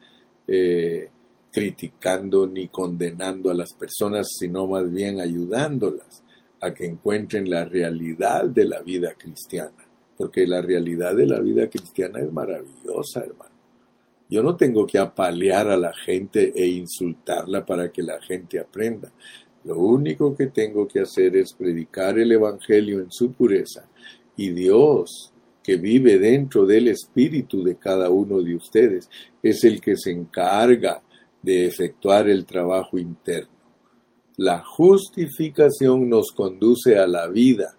[0.49, 1.11] eh,
[1.53, 6.23] criticando ni condenando a las personas, sino más bien ayudándolas
[6.59, 9.86] a que encuentren la realidad de la vida cristiana
[10.17, 13.55] porque la realidad de la vida cristiana es maravillosa, hermano.
[14.29, 19.13] Yo no tengo que apalear a la gente e insultarla para que la gente aprenda.
[19.65, 23.89] Lo único que tengo que hacer es predicar el Evangelio en su pureza.
[24.37, 29.09] Y Dios, que vive dentro del espíritu de cada uno de ustedes,
[29.43, 31.03] es el que se encarga
[31.43, 33.57] de efectuar el trabajo interno.
[34.37, 37.76] La justificación nos conduce a la vida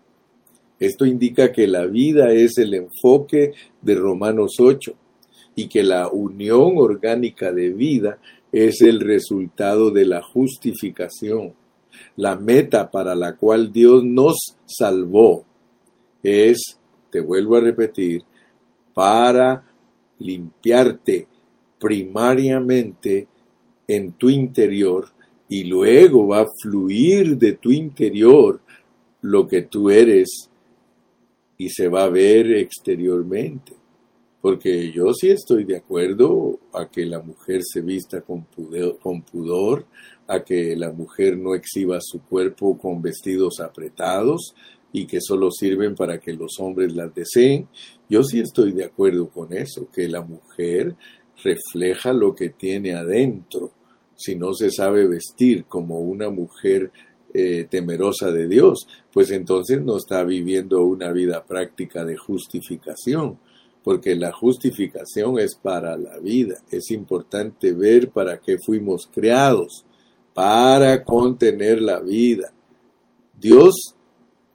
[0.80, 4.94] esto indica que la vida es el enfoque de Romanos 8
[5.56, 8.20] y que la unión orgánica de vida
[8.52, 11.54] es el resultado de la justificación.
[12.16, 14.36] La meta para la cual Dios nos
[14.68, 15.46] salvó
[16.22, 16.78] es,
[17.10, 18.24] te vuelvo a repetir,
[18.94, 19.64] para
[20.20, 21.28] limpiarte
[21.80, 23.28] primariamente
[23.88, 25.08] en tu interior
[25.50, 28.60] y luego va a fluir de tu interior
[29.22, 30.50] lo que tú eres
[31.58, 33.74] y se va a ver exteriormente.
[34.42, 38.46] Porque yo sí estoy de acuerdo a que la mujer se vista con
[39.24, 39.86] pudor,
[40.28, 44.54] a que la mujer no exhiba su cuerpo con vestidos apretados
[44.94, 47.68] y que solo sirven para que los hombres las deseen.
[48.10, 50.96] Yo sí estoy de acuerdo con eso, que la mujer
[51.44, 53.72] refleja lo que tiene adentro.
[54.16, 56.92] Si no se sabe vestir como una mujer
[57.40, 63.38] eh, temerosa de Dios, pues entonces no está viviendo una vida práctica de justificación,
[63.84, 66.56] porque la justificación es para la vida.
[66.72, 69.86] Es importante ver para qué fuimos creados,
[70.34, 72.52] para contener la vida.
[73.40, 73.94] Dios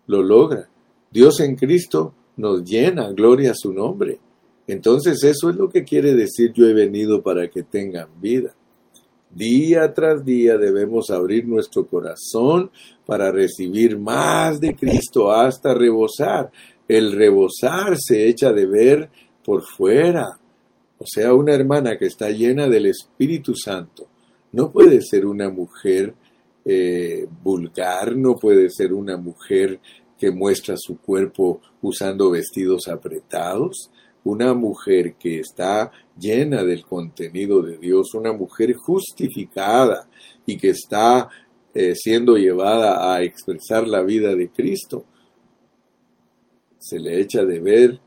[0.09, 0.69] lo logra.
[1.09, 4.19] Dios en Cristo nos llena, gloria a su nombre.
[4.67, 8.57] Entonces eso es lo que quiere decir yo he venido para que tengan vida.
[9.35, 12.71] Día tras día debemos abrir nuestro corazón
[13.07, 16.51] para recibir más de Cristo hasta rebosar.
[16.87, 19.11] El rebosar se echa de ver
[19.45, 20.39] por fuera.
[20.99, 24.07] O sea, una hermana que está llena del Espíritu Santo
[24.53, 26.15] no puede ser una mujer
[26.65, 29.81] eh, vulgar, no puede ser una mujer
[30.19, 33.91] que muestra su cuerpo usando vestidos apretados,
[34.25, 40.09] una mujer que está llena del contenido de Dios, una mujer justificada
[40.47, 41.29] y que está
[41.75, 45.05] eh, siendo llevada a expresar la vida de Cristo,
[46.79, 48.01] se le echa de ver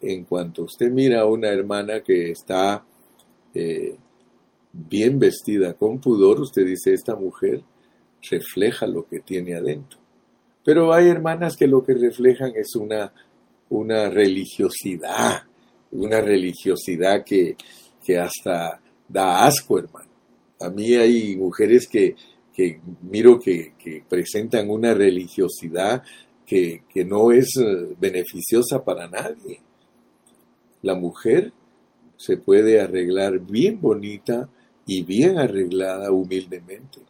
[0.00, 2.84] en cuanto usted mira a una hermana que está
[3.54, 3.96] eh,
[4.72, 7.62] bien vestida con pudor, usted dice, esta mujer
[8.30, 9.98] refleja lo que tiene adentro.
[10.64, 13.12] Pero hay hermanas que lo que reflejan es una
[13.70, 15.42] una religiosidad,
[15.92, 17.56] una religiosidad que,
[18.18, 20.10] hasta da asco, hermano.
[20.60, 22.16] A mí hay mujeres que,
[23.02, 23.72] miro que,
[24.08, 26.02] presentan una religiosidad
[26.46, 29.60] que, que no es eh, beneficiosa para nadie.
[30.82, 31.52] La mujer
[32.16, 34.48] se puede arreglar bien bonita
[34.86, 37.00] y bien arreglada humildemente.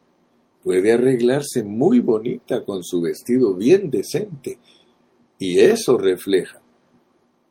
[0.62, 4.58] Puede arreglarse muy bonita con su vestido bien decente
[5.38, 6.60] y eso refleja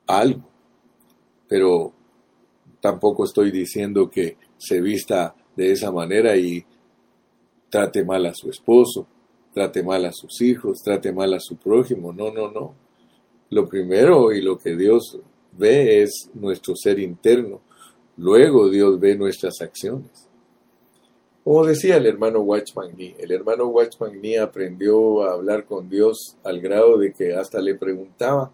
[0.08, 0.48] algo.
[1.48, 1.94] Pero
[2.80, 6.66] tampoco estoy diciendo que se vista de esa manera y
[7.70, 9.08] trate mal a su esposo,
[9.54, 12.14] trate mal a sus hijos, trate mal a su prójimo.
[12.14, 12.76] No, no, no.
[13.50, 15.20] Lo primero y lo que Dios
[15.52, 17.62] ve es nuestro ser interno.
[18.18, 20.23] Luego Dios ve nuestras acciones.
[21.44, 26.38] Como decía el hermano Watchman Nee, el hermano Watchman Nee aprendió a hablar con Dios
[26.44, 28.52] al grado de que hasta le preguntaba,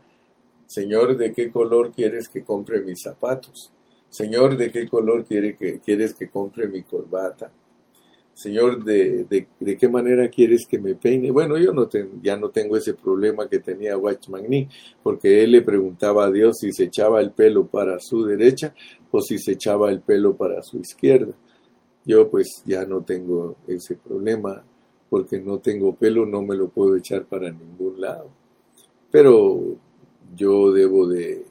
[0.65, 3.71] Señor, ¿de qué color quieres que compre mis zapatos?
[4.09, 7.51] Señor, ¿de qué color que, quieres que compre mi corbata?
[8.33, 9.47] Señor, ¿de,
[9.79, 11.29] qué manera quieres que me peine?
[11.29, 11.87] Bueno, yo no
[12.23, 14.67] ya no tengo ese problema que tenía Watchman Nee,
[15.03, 18.73] porque él le preguntaba a Dios si se echaba el pelo para su derecha
[19.11, 21.35] o si se echaba el pelo para su izquierda.
[22.05, 24.63] Yo pues ya no tengo ese problema
[25.09, 28.29] porque no tengo pelo, no me lo puedo echar para ningún lado.
[29.11, 29.75] Pero
[30.35, 31.45] yo debo de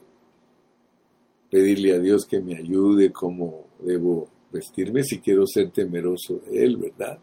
[1.50, 6.76] pedirle a Dios que me ayude cómo debo vestirme si quiero ser temeroso de Él,
[6.76, 7.18] ¿verdad?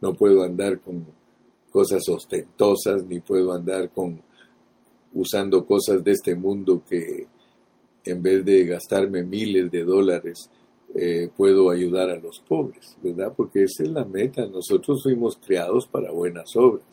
[0.00, 1.06] no puedo andar con
[1.70, 4.20] cosas ostentosas, ni puedo andar con
[5.12, 7.26] usando cosas de este mundo que
[8.04, 10.50] en vez de gastarme miles de dólares,
[10.94, 13.32] eh, puedo ayudar a los pobres, ¿verdad?
[13.36, 14.46] Porque esa es la meta.
[14.46, 16.84] Nosotros fuimos creados para buenas obras.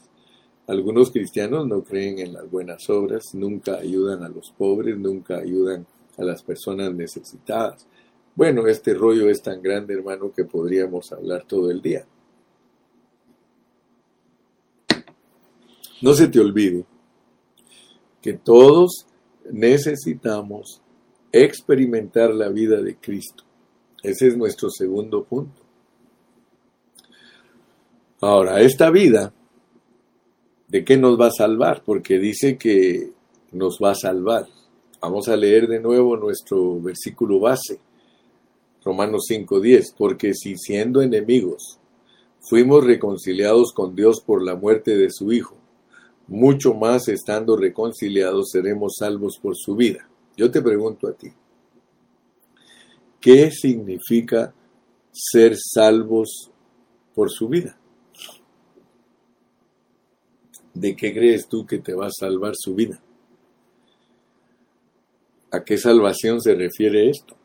[0.67, 5.87] Algunos cristianos no creen en las buenas obras, nunca ayudan a los pobres, nunca ayudan
[6.17, 7.87] a las personas necesitadas.
[8.35, 12.05] Bueno, este rollo es tan grande, hermano, que podríamos hablar todo el día.
[16.01, 16.85] No se te olvide
[18.21, 19.07] que todos
[19.51, 20.81] necesitamos
[21.31, 23.46] experimentar la vida de Cristo.
[24.07, 25.61] Ese es nuestro segundo punto.
[28.21, 29.33] Ahora, esta vida,
[30.69, 31.83] ¿de qué nos va a salvar?
[31.85, 33.11] Porque dice que
[33.51, 34.47] nos va a salvar.
[35.01, 37.81] Vamos a leer de nuevo nuestro versículo base,
[38.85, 41.77] Romanos 5:10, porque si siendo enemigos
[42.39, 45.57] fuimos reconciliados con Dios por la muerte de su Hijo,
[46.27, 50.07] mucho más estando reconciliados seremos salvos por su vida.
[50.37, 51.33] Yo te pregunto a ti,
[53.19, 54.53] ¿Qué significa
[55.11, 56.51] ser salvos
[57.15, 57.77] por su vida?
[60.73, 63.01] ¿De qué crees tú que te va a salvar su vida?
[65.49, 67.35] ¿A qué salvación se refiere esto?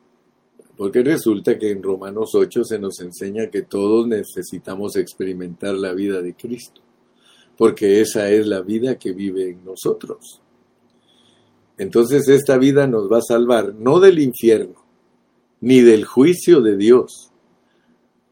[0.77, 6.21] Porque resulta que en Romanos 8 se nos enseña que todos necesitamos experimentar la vida
[6.21, 6.81] de Cristo,
[7.57, 10.41] porque esa es la vida que vive en nosotros.
[11.79, 14.82] Entonces esta vida nos va a salvar no del infierno,
[15.63, 17.31] ni del juicio de Dios.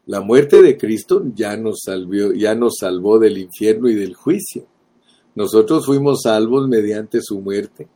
[0.05, 4.67] La muerte de Cristo ya nos, salvió, ya nos salvó del infierno y del juicio.
[5.33, 7.87] Nosotros fuimos salvos mediante su muerte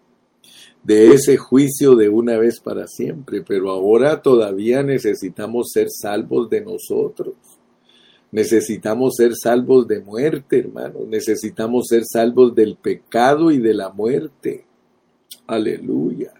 [0.83, 6.61] de ese juicio de una vez para siempre, pero ahora todavía necesitamos ser salvos de
[6.61, 7.33] nosotros.
[8.31, 10.99] Necesitamos ser salvos de muerte, hermano.
[11.07, 14.65] Necesitamos ser salvos del pecado y de la muerte.
[15.47, 16.33] Aleluya.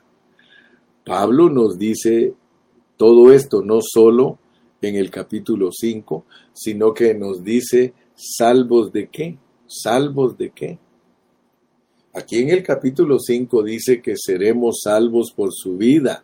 [1.04, 2.36] Pablo nos dice
[2.98, 4.40] todo esto no solo
[4.82, 9.38] en el capítulo 5, sino que nos dice salvos de qué,
[9.68, 10.80] salvos de qué.
[12.14, 16.24] Aquí en el capítulo 5 dice que seremos salvos por su vida.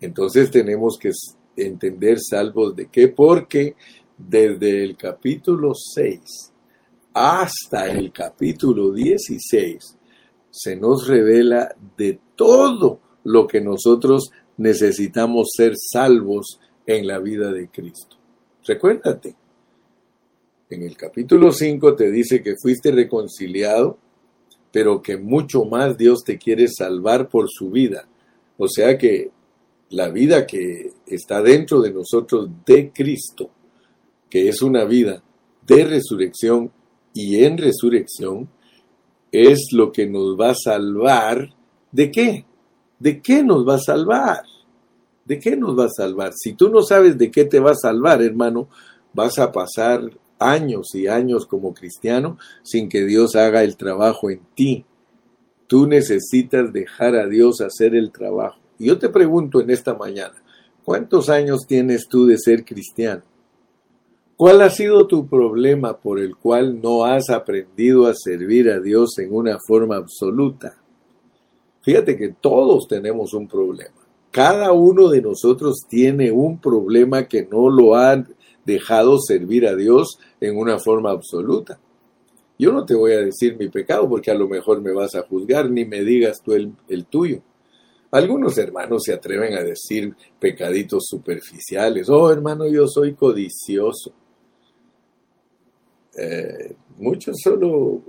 [0.00, 1.10] Entonces tenemos que
[1.56, 3.74] entender salvos de qué, porque
[4.16, 6.20] desde el capítulo 6
[7.12, 9.96] hasta el capítulo 16
[10.50, 17.68] se nos revela de todo lo que nosotros necesitamos ser salvos en la vida de
[17.68, 18.16] Cristo.
[18.66, 19.34] Recuérdate,
[20.68, 23.98] en el capítulo 5 te dice que fuiste reconciliado,
[24.70, 28.06] pero que mucho más Dios te quiere salvar por su vida.
[28.56, 29.30] O sea que
[29.90, 33.50] la vida que está dentro de nosotros de Cristo,
[34.28, 35.22] que es una vida
[35.66, 36.70] de resurrección
[37.12, 38.48] y en resurrección,
[39.32, 41.52] es lo que nos va a salvar
[41.90, 42.44] de qué?
[43.00, 44.42] ¿De qué nos va a salvar?
[45.24, 46.32] ¿De qué nos va a salvar?
[46.36, 48.68] Si tú no sabes de qué te va a salvar, hermano,
[49.14, 50.02] vas a pasar
[50.38, 54.84] años y años como cristiano sin que Dios haga el trabajo en ti.
[55.66, 58.58] Tú necesitas dejar a Dios hacer el trabajo.
[58.78, 60.34] Y yo te pregunto en esta mañana,
[60.84, 63.22] ¿cuántos años tienes tú de ser cristiano?
[64.36, 69.18] ¿Cuál ha sido tu problema por el cual no has aprendido a servir a Dios
[69.18, 70.79] en una forma absoluta?
[71.82, 73.94] Fíjate que todos tenemos un problema.
[74.30, 78.24] Cada uno de nosotros tiene un problema que no lo ha
[78.64, 81.80] dejado servir a Dios en una forma absoluta.
[82.58, 85.22] Yo no te voy a decir mi pecado porque a lo mejor me vas a
[85.22, 87.42] juzgar, ni me digas tú el, tuyo.
[88.10, 92.08] Algunos hermanos se atreven a decir pecaditos superficiales.
[92.10, 94.12] Oh, hermano, yo soy codicioso.
[96.18, 98.02] Eh, muchos solo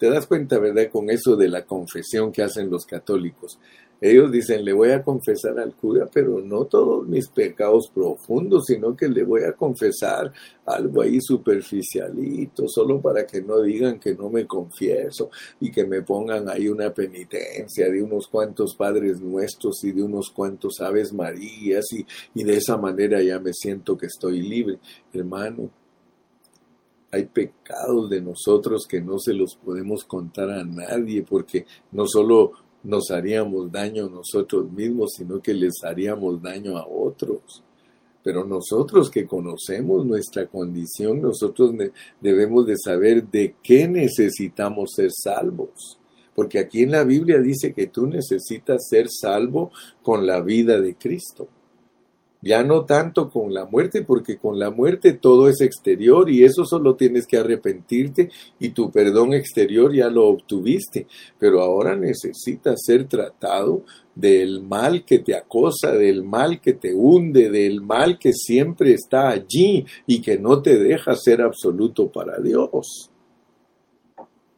[0.00, 0.88] te das cuenta, ¿verdad?
[0.90, 3.58] Con eso de la confesión que hacen los católicos.
[4.00, 8.96] Ellos dicen, le voy a confesar al cura, pero no todos mis pecados profundos, sino
[8.96, 10.32] que le voy a confesar
[10.64, 15.28] algo ahí superficialito, solo para que no digan que no me confieso
[15.60, 20.30] y que me pongan ahí una penitencia de unos cuantos padres nuestros y de unos
[20.30, 24.78] cuantos aves marías y, y de esa manera ya me siento que estoy libre.
[25.12, 25.68] Hermano,
[27.10, 32.52] hay pecados de nosotros que no se los podemos contar a nadie porque no solo
[32.82, 37.62] nos haríamos daño nosotros mismos, sino que les haríamos daño a otros.
[38.22, 41.72] Pero nosotros que conocemos nuestra condición, nosotros
[42.20, 45.98] debemos de saber de qué necesitamos ser salvos.
[46.34, 50.94] Porque aquí en la Biblia dice que tú necesitas ser salvo con la vida de
[50.94, 51.48] Cristo.
[52.42, 56.64] Ya no tanto con la muerte, porque con la muerte todo es exterior y eso
[56.64, 61.06] solo tienes que arrepentirte y tu perdón exterior ya lo obtuviste.
[61.38, 63.84] Pero ahora necesitas ser tratado
[64.14, 69.28] del mal que te acosa, del mal que te hunde, del mal que siempre está
[69.28, 73.10] allí y que no te deja ser absoluto para Dios.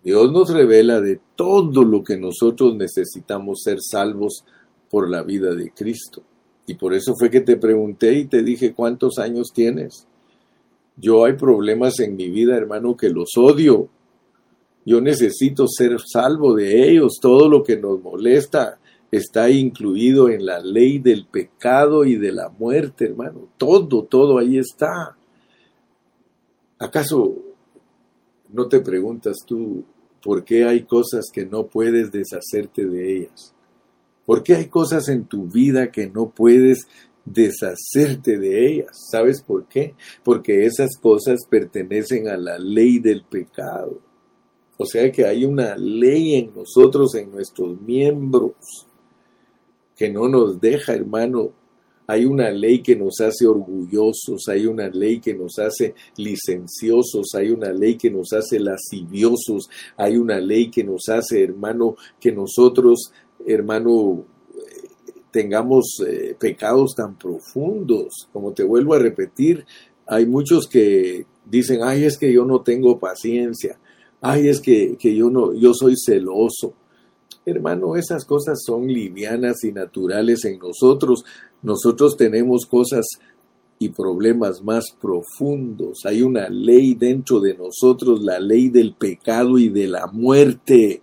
[0.05, 4.45] Dios nos revela de todo lo que nosotros necesitamos ser salvos
[4.91, 6.23] por la vida de Cristo.
[6.67, 10.07] Y por eso fue que te pregunté y te dije cuántos años tienes.
[10.97, 13.89] Yo hay problemas en mi vida, hermano, que los odio.
[14.85, 17.19] Yo necesito ser salvo de ellos.
[17.21, 18.79] Todo lo que nos molesta
[19.11, 23.49] está incluido en la ley del pecado y de la muerte, hermano.
[23.59, 25.17] Todo, todo ahí está.
[26.79, 27.37] ¿Acaso
[28.53, 29.85] no te preguntas tú
[30.23, 33.55] por qué hay cosas que no puedes deshacerte de ellas?
[34.27, 36.87] ¿Por qué hay cosas en tu vida que no puedes
[37.25, 38.91] deshacerte de ellas?
[39.11, 39.95] ¿Sabes por qué?
[40.23, 44.01] Porque esas cosas pertenecen a la ley del pecado.
[44.77, 48.55] O sea que hay una ley en nosotros, en nuestros miembros,
[49.97, 51.53] que no nos deja, hermano.
[52.09, 57.51] Hay una ley que nos hace orgullosos, hay una ley que nos hace licenciosos, hay
[57.51, 63.13] una ley que nos hace lasciviosos, hay una ley que nos hace, hermano, que nosotros
[63.47, 64.25] hermano,
[65.33, 68.29] tengamos eh, pecados tan profundos.
[68.33, 69.65] Como te vuelvo a repetir,
[70.07, 73.81] hay muchos que dicen, ay, es que yo no tengo paciencia,
[74.21, 76.75] ay, es que, que yo no, yo soy celoso.
[77.45, 81.25] Hermano, esas cosas son livianas y naturales en nosotros.
[81.63, 83.07] Nosotros tenemos cosas
[83.81, 86.05] y problemas más profundos.
[86.05, 91.03] Hay una ley dentro de nosotros, la ley del pecado y de la muerte.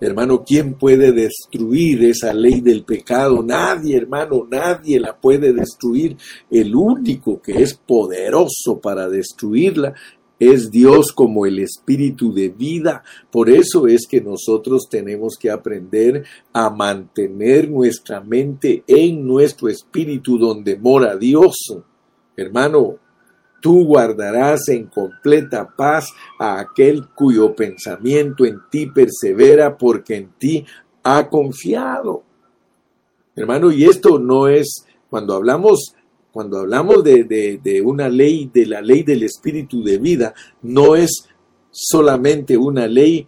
[0.00, 3.42] Hermano, ¿quién puede destruir esa ley del pecado?
[3.42, 6.16] Nadie, hermano, nadie la puede destruir.
[6.50, 9.94] El único que es poderoso para destruirla
[10.38, 13.04] es Dios como el espíritu de vida.
[13.30, 16.24] Por eso es que nosotros tenemos que aprender
[16.54, 21.56] a mantener nuestra mente en nuestro espíritu donde mora Dios.
[22.38, 22.96] Hermano,
[23.60, 26.08] Tú guardarás en completa paz
[26.38, 30.64] a aquel cuyo pensamiento en ti persevera porque en ti
[31.02, 32.22] ha confiado.
[33.36, 35.94] Hermano, y esto no es, cuando hablamos,
[36.32, 40.96] cuando hablamos de, de, de una ley, de la ley del espíritu de vida, no
[40.96, 41.28] es
[41.70, 43.26] solamente una ley,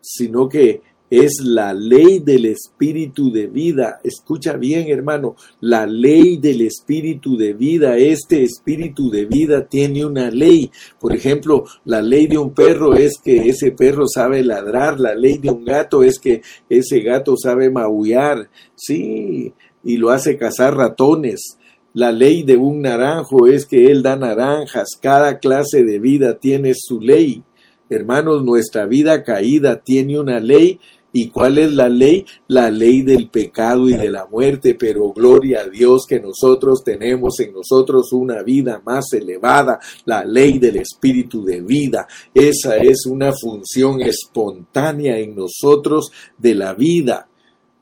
[0.00, 4.00] sino que es la ley del espíritu de vida.
[4.02, 7.98] Escucha bien, hermano, la ley del espíritu de vida.
[7.98, 10.70] Este espíritu de vida tiene una ley.
[10.98, 14.98] Por ejemplo, la ley de un perro es que ese perro sabe ladrar.
[14.98, 16.40] La ley de un gato es que
[16.70, 18.48] ese gato sabe maullar.
[18.74, 19.52] Sí,
[19.84, 21.58] y lo hace cazar ratones.
[21.92, 24.96] La ley de un naranjo es que él da naranjas.
[24.98, 27.44] Cada clase de vida tiene su ley.
[27.90, 30.80] Hermanos, nuestra vida caída tiene una ley
[31.12, 32.24] ¿Y cuál es la ley?
[32.48, 37.38] La ley del pecado y de la muerte, pero gloria a Dios que nosotros tenemos
[37.40, 42.08] en nosotros una vida más elevada, la ley del espíritu de vida.
[42.32, 47.28] Esa es una función espontánea en nosotros de la vida.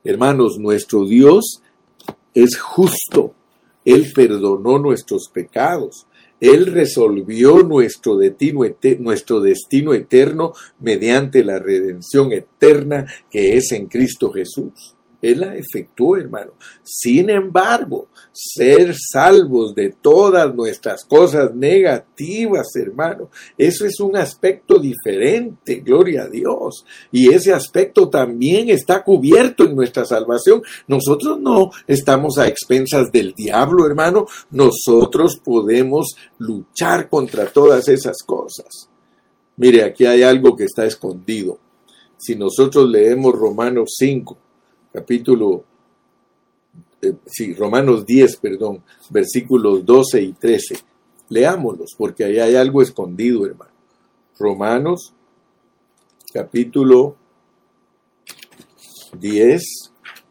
[0.03, 1.63] Hermanos, nuestro Dios
[2.35, 3.35] es justo.
[3.85, 6.07] Él perdonó nuestros pecados.
[6.41, 8.61] Él resolvió nuestro destino,
[8.99, 14.97] nuestro destino eterno mediante la redención eterna que es en Cristo Jesús.
[15.23, 16.53] Él la efectuó, hermano.
[16.83, 25.77] Sin embargo, ser salvos de todas nuestras cosas negativas, hermano, eso es un aspecto diferente,
[25.77, 26.85] gloria a Dios.
[27.13, 30.63] Y ese aspecto también está cubierto en nuestra salvación.
[30.89, 34.27] Nosotros no estamos a expensas del diablo, hermano.
[34.51, 38.89] Nosotros podemos luchar contra todas esas cosas.
[39.57, 41.59] Mire, aquí hay algo que está escondido.
[42.17, 44.39] Si nosotros leemos Romanos 5,
[44.93, 45.65] capítulo,
[47.03, 50.77] eh, sí, Romanos 10, perdón, versículos 12 y 13.
[51.29, 53.71] Leámoslos, porque ahí hay algo escondido, hermano.
[54.39, 55.13] Romanos,
[56.33, 57.17] capítulo
[59.19, 59.63] 10,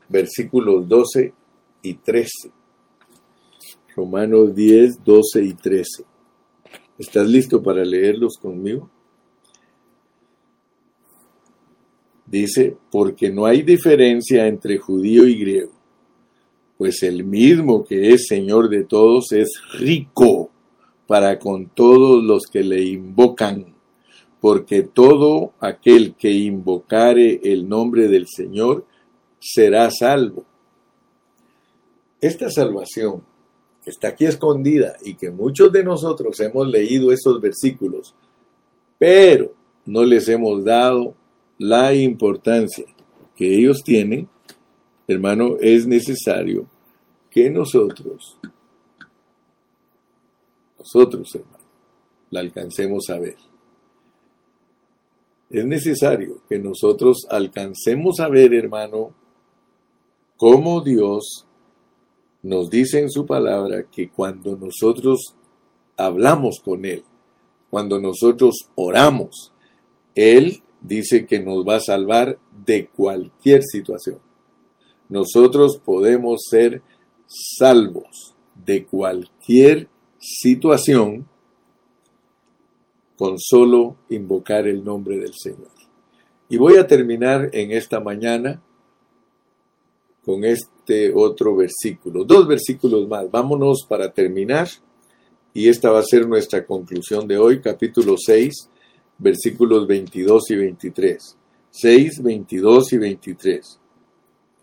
[0.09, 1.33] versículos 12
[1.81, 2.51] y 13.
[3.95, 6.05] Romanos 10, 12 y 13.
[6.97, 8.89] ¿Estás listo para leerlos conmigo?
[12.29, 15.71] Dice, porque no hay diferencia entre judío y griego,
[16.77, 19.49] pues el mismo que es Señor de todos es
[19.79, 20.51] rico
[21.07, 23.73] para con todos los que le invocan,
[24.39, 28.85] porque todo aquel que invocare el nombre del Señor
[29.39, 30.45] será salvo.
[32.21, 33.23] Esta salvación
[33.83, 38.13] que está aquí escondida y que muchos de nosotros hemos leído esos versículos,
[38.99, 39.51] pero
[39.85, 41.15] no les hemos dado
[41.59, 42.85] la importancia
[43.35, 44.29] que ellos tienen,
[45.07, 46.67] hermano, es necesario
[47.29, 48.37] que nosotros,
[50.77, 51.65] nosotros, hermano,
[52.31, 53.35] la alcancemos a ver.
[55.49, 59.13] Es necesario que nosotros alcancemos a ver, hermano,
[60.37, 61.45] cómo Dios
[62.41, 65.35] nos dice en su palabra que cuando nosotros
[65.97, 67.03] hablamos con Él,
[67.69, 69.51] cuando nosotros oramos,
[70.15, 74.19] Él dice que nos va a salvar de cualquier situación.
[75.09, 76.81] Nosotros podemos ser
[77.27, 79.87] salvos de cualquier
[80.19, 81.27] situación
[83.17, 85.71] con solo invocar el nombre del Señor.
[86.47, 88.61] Y voy a terminar en esta mañana
[90.23, 93.29] con este otro versículo, dos versículos más.
[93.29, 94.67] Vámonos para terminar.
[95.53, 98.69] Y esta va a ser nuestra conclusión de hoy, capítulo 6,
[99.19, 101.37] versículos 22 y 23.
[101.71, 103.79] 6, 22 y 23.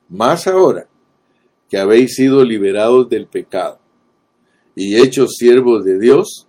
[0.09, 0.89] Más ahora
[1.69, 3.79] que habéis sido liberados del pecado
[4.75, 6.47] y hechos siervos de Dios,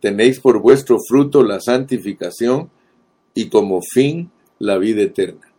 [0.00, 2.70] tenéis por vuestro fruto la santificación
[3.34, 5.52] y como fin la vida eterna.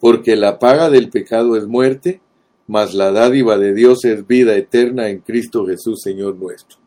[0.00, 2.20] Porque la paga del pecado es muerte,
[2.66, 6.78] mas la dádiva de Dios es vida eterna en Cristo Jesús, Señor nuestro.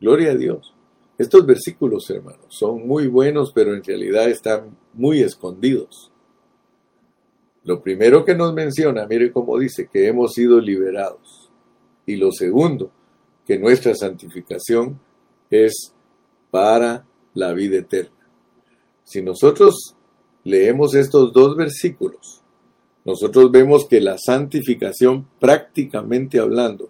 [0.00, 0.74] Gloria a Dios.
[1.20, 6.10] Estos versículos, hermanos, son muy buenos, pero en realidad están muy escondidos.
[7.62, 11.50] Lo primero que nos menciona, mire cómo dice, que hemos sido liberados.
[12.06, 12.90] Y lo segundo,
[13.46, 14.98] que nuestra santificación
[15.50, 15.92] es
[16.50, 17.04] para
[17.34, 18.26] la vida eterna.
[19.04, 19.94] Si nosotros
[20.42, 22.40] leemos estos dos versículos,
[23.04, 26.88] nosotros vemos que la santificación, prácticamente hablando,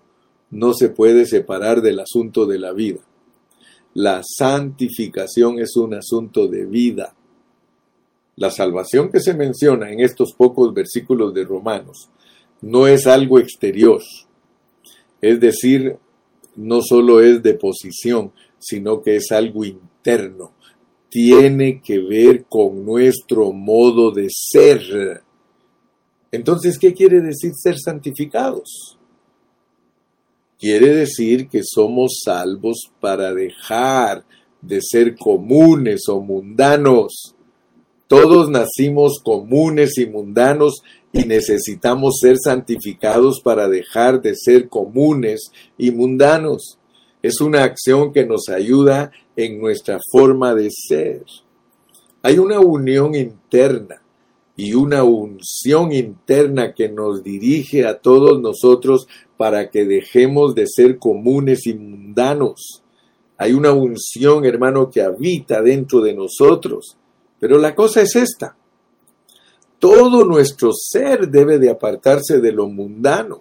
[0.50, 3.00] no se puede separar del asunto de la vida.
[3.94, 7.14] La santificación es un asunto de vida.
[8.36, 12.08] La salvación que se menciona en estos pocos versículos de Romanos
[12.62, 14.00] no es algo exterior,
[15.20, 15.96] es decir,
[16.56, 20.52] no solo es de posición, sino que es algo interno.
[21.08, 25.22] Tiene que ver con nuestro modo de ser.
[26.30, 28.99] Entonces, ¿qué quiere decir ser santificados?
[30.60, 34.26] Quiere decir que somos salvos para dejar
[34.60, 37.34] de ser comunes o mundanos.
[38.06, 40.82] Todos nacimos comunes y mundanos
[41.14, 46.78] y necesitamos ser santificados para dejar de ser comunes y mundanos.
[47.22, 51.24] Es una acción que nos ayuda en nuestra forma de ser.
[52.22, 54.02] Hay una unión interna
[54.60, 59.08] y una unción interna que nos dirige a todos nosotros
[59.38, 62.82] para que dejemos de ser comunes y mundanos.
[63.38, 66.98] Hay una unción, hermano, que habita dentro de nosotros.
[67.38, 68.54] Pero la cosa es esta.
[69.78, 73.40] Todo nuestro ser debe de apartarse de lo mundano.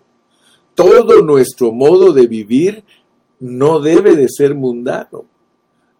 [0.73, 2.85] Todo nuestro modo de vivir
[3.41, 5.25] no debe de ser mundano.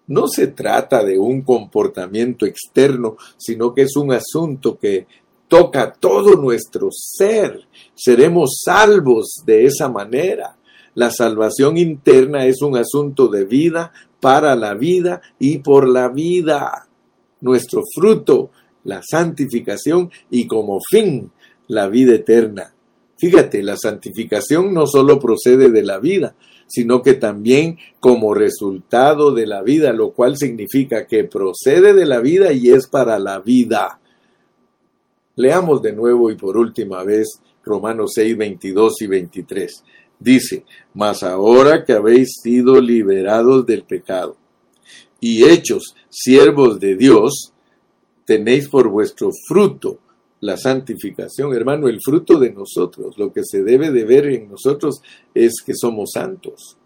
[0.10, 5.08] No se trata de un comportamiento externo, sino que es un asunto que
[5.48, 7.68] toca todo nuestro ser.
[7.96, 10.58] Seremos salvos de esa manera.
[10.96, 16.88] La salvación interna es un asunto de vida, para la vida y por la vida.
[17.42, 18.50] Nuestro fruto,
[18.84, 21.32] la santificación y como fin,
[21.68, 22.74] la vida eterna.
[23.18, 26.36] Fíjate, la santificación no solo procede de la vida,
[26.70, 32.20] sino que también como resultado de la vida, lo cual significa que procede de la
[32.20, 34.00] vida y es para la vida.
[35.36, 39.84] Leamos de nuevo y por última vez Romanos 6, 22 y 23.
[40.20, 44.38] Dice, mas ahora que habéis sido liberados del pecado
[45.20, 47.54] y hechos siervos de Dios,
[48.26, 50.00] tenéis por vuestro fruto
[50.42, 55.02] la santificación, hermano, el fruto de nosotros, lo que se debe de ver en nosotros
[55.34, 56.78] es que somos santos,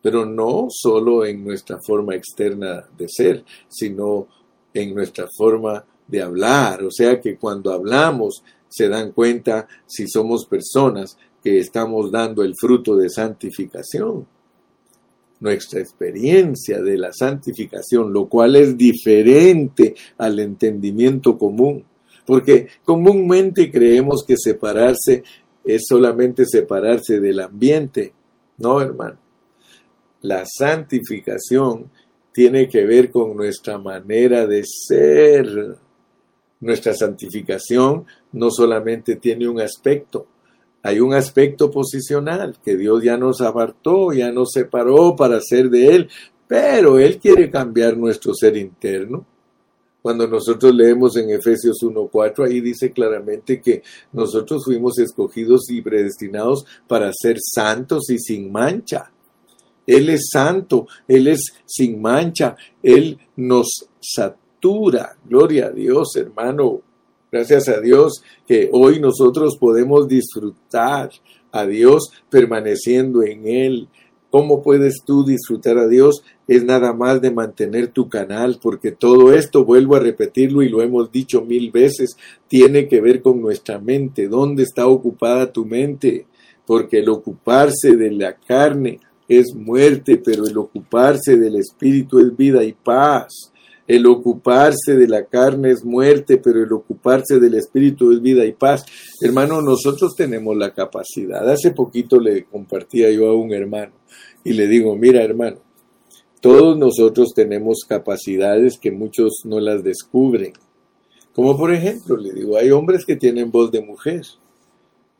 [0.00, 4.28] pero no solo en nuestra forma externa de ser, sino
[4.72, 10.46] en nuestra forma de hablar, o sea que cuando hablamos se dan cuenta si somos
[10.46, 14.26] personas que estamos dando el fruto de santificación.
[15.40, 21.84] Nuestra experiencia de la santificación, lo cual es diferente al entendimiento común,
[22.26, 25.22] porque comúnmente creemos que separarse
[25.64, 28.12] es solamente separarse del ambiente.
[28.58, 29.18] No, hermano.
[30.22, 31.90] La santificación
[32.32, 35.76] tiene que ver con nuestra manera de ser.
[36.60, 40.28] Nuestra santificación no solamente tiene un aspecto,
[40.84, 45.94] hay un aspecto posicional, que Dios ya nos apartó, ya nos separó para ser de
[45.94, 46.08] Él,
[46.48, 49.24] pero Él quiere cambiar nuestro ser interno.
[50.02, 53.82] Cuando nosotros leemos en Efesios 1.4, ahí dice claramente que
[54.12, 59.12] nosotros fuimos escogidos y predestinados para ser santos y sin mancha.
[59.86, 65.16] Él es santo, Él es sin mancha, Él nos satura.
[65.24, 66.82] Gloria a Dios, hermano.
[67.30, 71.10] Gracias a Dios que hoy nosotros podemos disfrutar
[71.50, 73.88] a Dios permaneciendo en Él.
[74.32, 76.24] ¿Cómo puedes tú disfrutar a Dios?
[76.48, 80.80] Es nada más de mantener tu canal, porque todo esto, vuelvo a repetirlo y lo
[80.80, 82.16] hemos dicho mil veces,
[82.48, 84.28] tiene que ver con nuestra mente.
[84.28, 86.24] ¿Dónde está ocupada tu mente?
[86.66, 92.64] Porque el ocuparse de la carne es muerte, pero el ocuparse del espíritu es vida
[92.64, 93.51] y paz.
[93.86, 98.52] El ocuparse de la carne es muerte, pero el ocuparse del espíritu es vida y
[98.52, 98.84] paz.
[99.20, 101.48] Hermano, nosotros tenemos la capacidad.
[101.48, 103.92] Hace poquito le compartía yo a un hermano
[104.44, 105.58] y le digo, mira hermano,
[106.40, 110.52] todos nosotros tenemos capacidades que muchos no las descubren.
[111.34, 114.22] Como por ejemplo, le digo, hay hombres que tienen voz de mujer.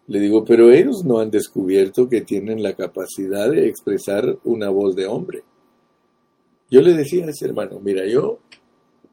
[0.09, 4.97] Le digo, pero ellos no han descubierto que tienen la capacidad de expresar una voz
[4.97, 5.43] de hombre.
[6.73, 8.39] Yo le decía a ese hermano, mira, yo,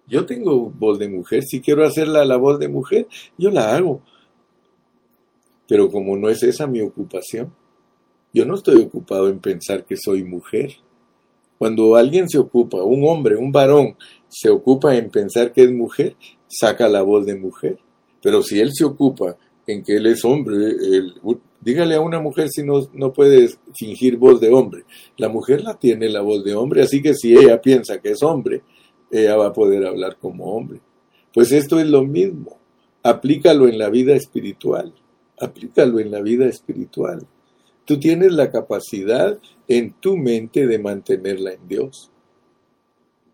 [0.08, 3.06] yo tengo voz de mujer, si quiero hacerla la voz de mujer,
[3.38, 4.02] yo la hago.
[5.68, 7.54] Pero como no es esa mi ocupación,
[8.34, 10.78] yo no estoy ocupado en pensar que soy mujer.
[11.58, 13.98] Cuando alguien se ocupa, un hombre, un varón,
[14.30, 16.16] se ocupa en pensar que es mujer,
[16.48, 17.78] saca la voz de mujer.
[18.22, 19.36] Pero si él se ocupa
[19.68, 20.78] en que él es hombre,
[21.62, 24.84] dígale a una mujer si no, no puede fingir voz de hombre.
[25.18, 28.24] La mujer la tiene la voz de hombre, así que si ella piensa que es
[28.24, 28.62] hombre,
[29.12, 30.80] ella va a poder hablar como hombre.
[31.34, 32.58] Pues esto es lo mismo.
[33.04, 34.94] Aplícalo en la vida espiritual.
[35.40, 37.26] Aplícalo en la vida espiritual.
[37.86, 42.12] Tú tienes la capacidad en tu mente de mantenerla en Dios.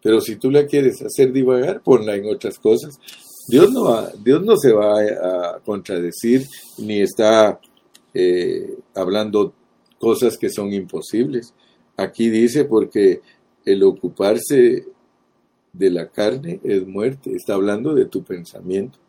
[0.02, 3.00] Pero si tú la quieres hacer divagar, ponla en otras cosas.
[3.48, 6.46] Dios no, Dios no se va a, contradecir
[6.78, 7.60] ni está
[8.16, 9.54] eh, hablando
[10.00, 11.54] cosas que son imposibles.
[11.98, 13.22] Aquí dice porque
[13.66, 14.86] el ocuparse
[15.74, 17.36] de la carne es muerte.
[17.36, 19.00] Está hablando de tu pensamiento.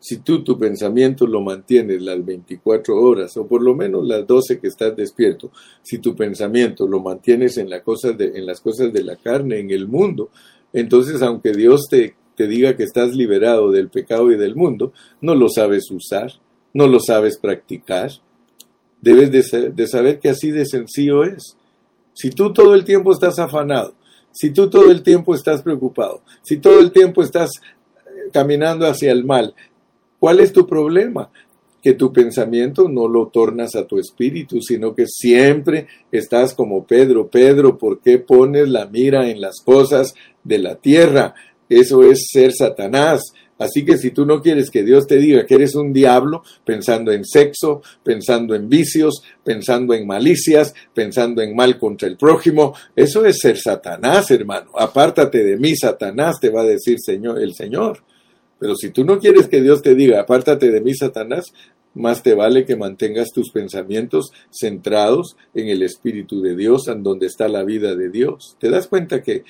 [0.00, 4.58] Si tú tu pensamiento lo mantienes las 24 horas o por lo menos las 12
[4.58, 5.50] que estás despierto,
[5.82, 10.30] si tu pensamiento lo mantienes en, las cosas de la carne, en el mundo,
[10.72, 15.48] entonces aunque Dios te diga que estás liberado del pecado y del mundo, no lo
[15.48, 16.32] sabes usar,
[16.72, 18.10] no lo sabes practicar.
[19.00, 19.30] Debes
[19.76, 21.56] de, saber que así de sencillo es.
[22.14, 23.94] Si tú todo el tiempo estás afanado,
[24.32, 29.12] si tú todo el tiempo estás preocupado, si todo el tiempo estás eh, caminando hacia
[29.12, 29.54] el mal,
[30.18, 31.30] ¿cuál es tu problema?
[31.80, 37.28] Que tu pensamiento no lo tornas a tu espíritu, sino que siempre estás como Pedro.
[37.28, 41.34] Pedro, ¿por qué pones la mira en las cosas de la tierra?
[41.68, 43.32] Eso es ser Satanás.
[43.58, 47.10] Así que si tú no quieres que Dios te diga que eres un diablo, pensando
[47.10, 53.26] en sexo, pensando en vicios, pensando en malicias, pensando en mal contra el prójimo, eso
[53.26, 54.70] es ser Satanás, hermano.
[54.74, 57.98] Apártate de mí, Satanás, te va a decir Señor, el Señor.
[58.58, 61.52] Pero si tú no quieres que Dios te diga, apártate de mí, Satanás,
[61.94, 67.26] más te vale que mantengas tus pensamientos centrados en el Espíritu de Dios, en donde
[67.26, 68.56] está la vida de Dios.
[68.60, 69.44] ¿Te das cuenta que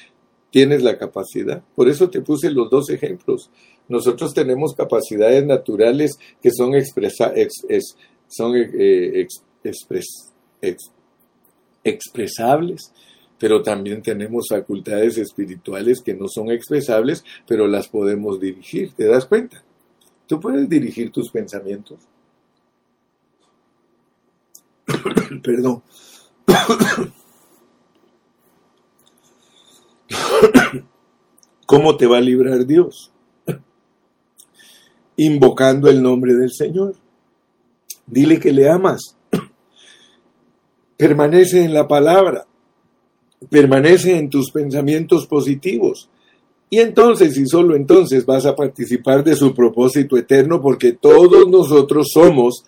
[0.51, 1.63] tienes la capacidad.
[1.75, 3.51] Por eso te puse los dos ejemplos.
[3.89, 6.73] Nosotros tenemos capacidades naturales que son,
[8.29, 9.27] son eh,
[11.85, 12.93] expresables,
[13.39, 18.93] pero también tenemos facultades espirituales que no son expresables, pero las podemos dirigir.
[18.93, 19.65] ¿Te das cuenta?
[20.27, 21.99] Tú puedes dirigir tus pensamientos.
[25.43, 25.83] Perdón.
[31.67, 33.13] ¿Cómo te va a librar Dios?
[35.19, 36.95] Invocando el nombre del Señor.
[38.07, 39.17] Dile que le amas.
[40.97, 42.47] Permanece en la palabra.
[43.51, 46.09] Permanece en tus pensamientos positivos.
[46.71, 52.09] Y entonces, y solo entonces, vas a participar de su propósito eterno, porque todos nosotros
[52.13, 52.65] somos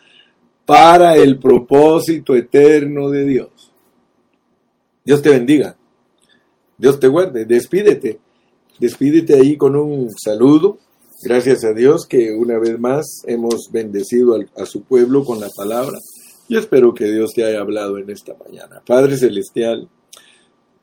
[0.65, 3.73] para el propósito eterno de Dios.
[5.05, 5.77] Dios te bendiga.
[6.81, 8.21] Dios te guarde, despídete,
[8.79, 10.79] despídete ahí con un saludo.
[11.23, 15.99] Gracias a Dios que una vez más hemos bendecido a su pueblo con la palabra.
[16.49, 18.81] Yo espero que Dios te haya hablado en esta mañana.
[18.87, 19.87] Padre Celestial,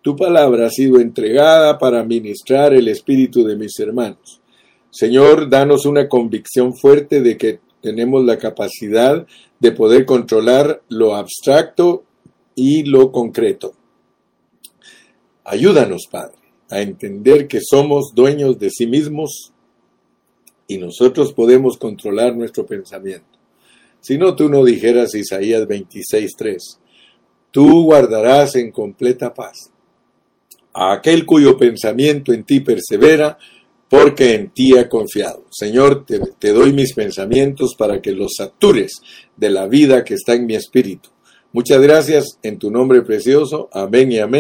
[0.03, 4.39] tu palabra ha sido entregada para ministrar el espíritu de mis hermanos.
[4.91, 9.25] Señor, danos una convicción fuerte de que tenemos la capacidad
[9.59, 12.03] de poder controlar lo abstracto
[12.53, 13.73] y lo concreto.
[15.43, 16.37] Ayúdanos, Padre,
[16.69, 19.51] a entender que somos dueños de sí mismos
[20.67, 23.37] y nosotros podemos controlar nuestro pensamiento.
[24.01, 26.57] Si no, tú no dijeras Isaías 26.3,
[27.51, 29.71] tú guardarás en completa paz
[30.73, 33.37] a aquel cuyo pensamiento en ti persevera,
[33.89, 35.45] porque en ti ha confiado.
[35.49, 39.01] Señor, te, te, doy mis pensamientos para que los satures
[39.35, 41.09] de la vida que está en mi espíritu.
[41.53, 43.69] Muchas gracias en tu nombre precioso.
[43.71, 44.35] Amén y amén.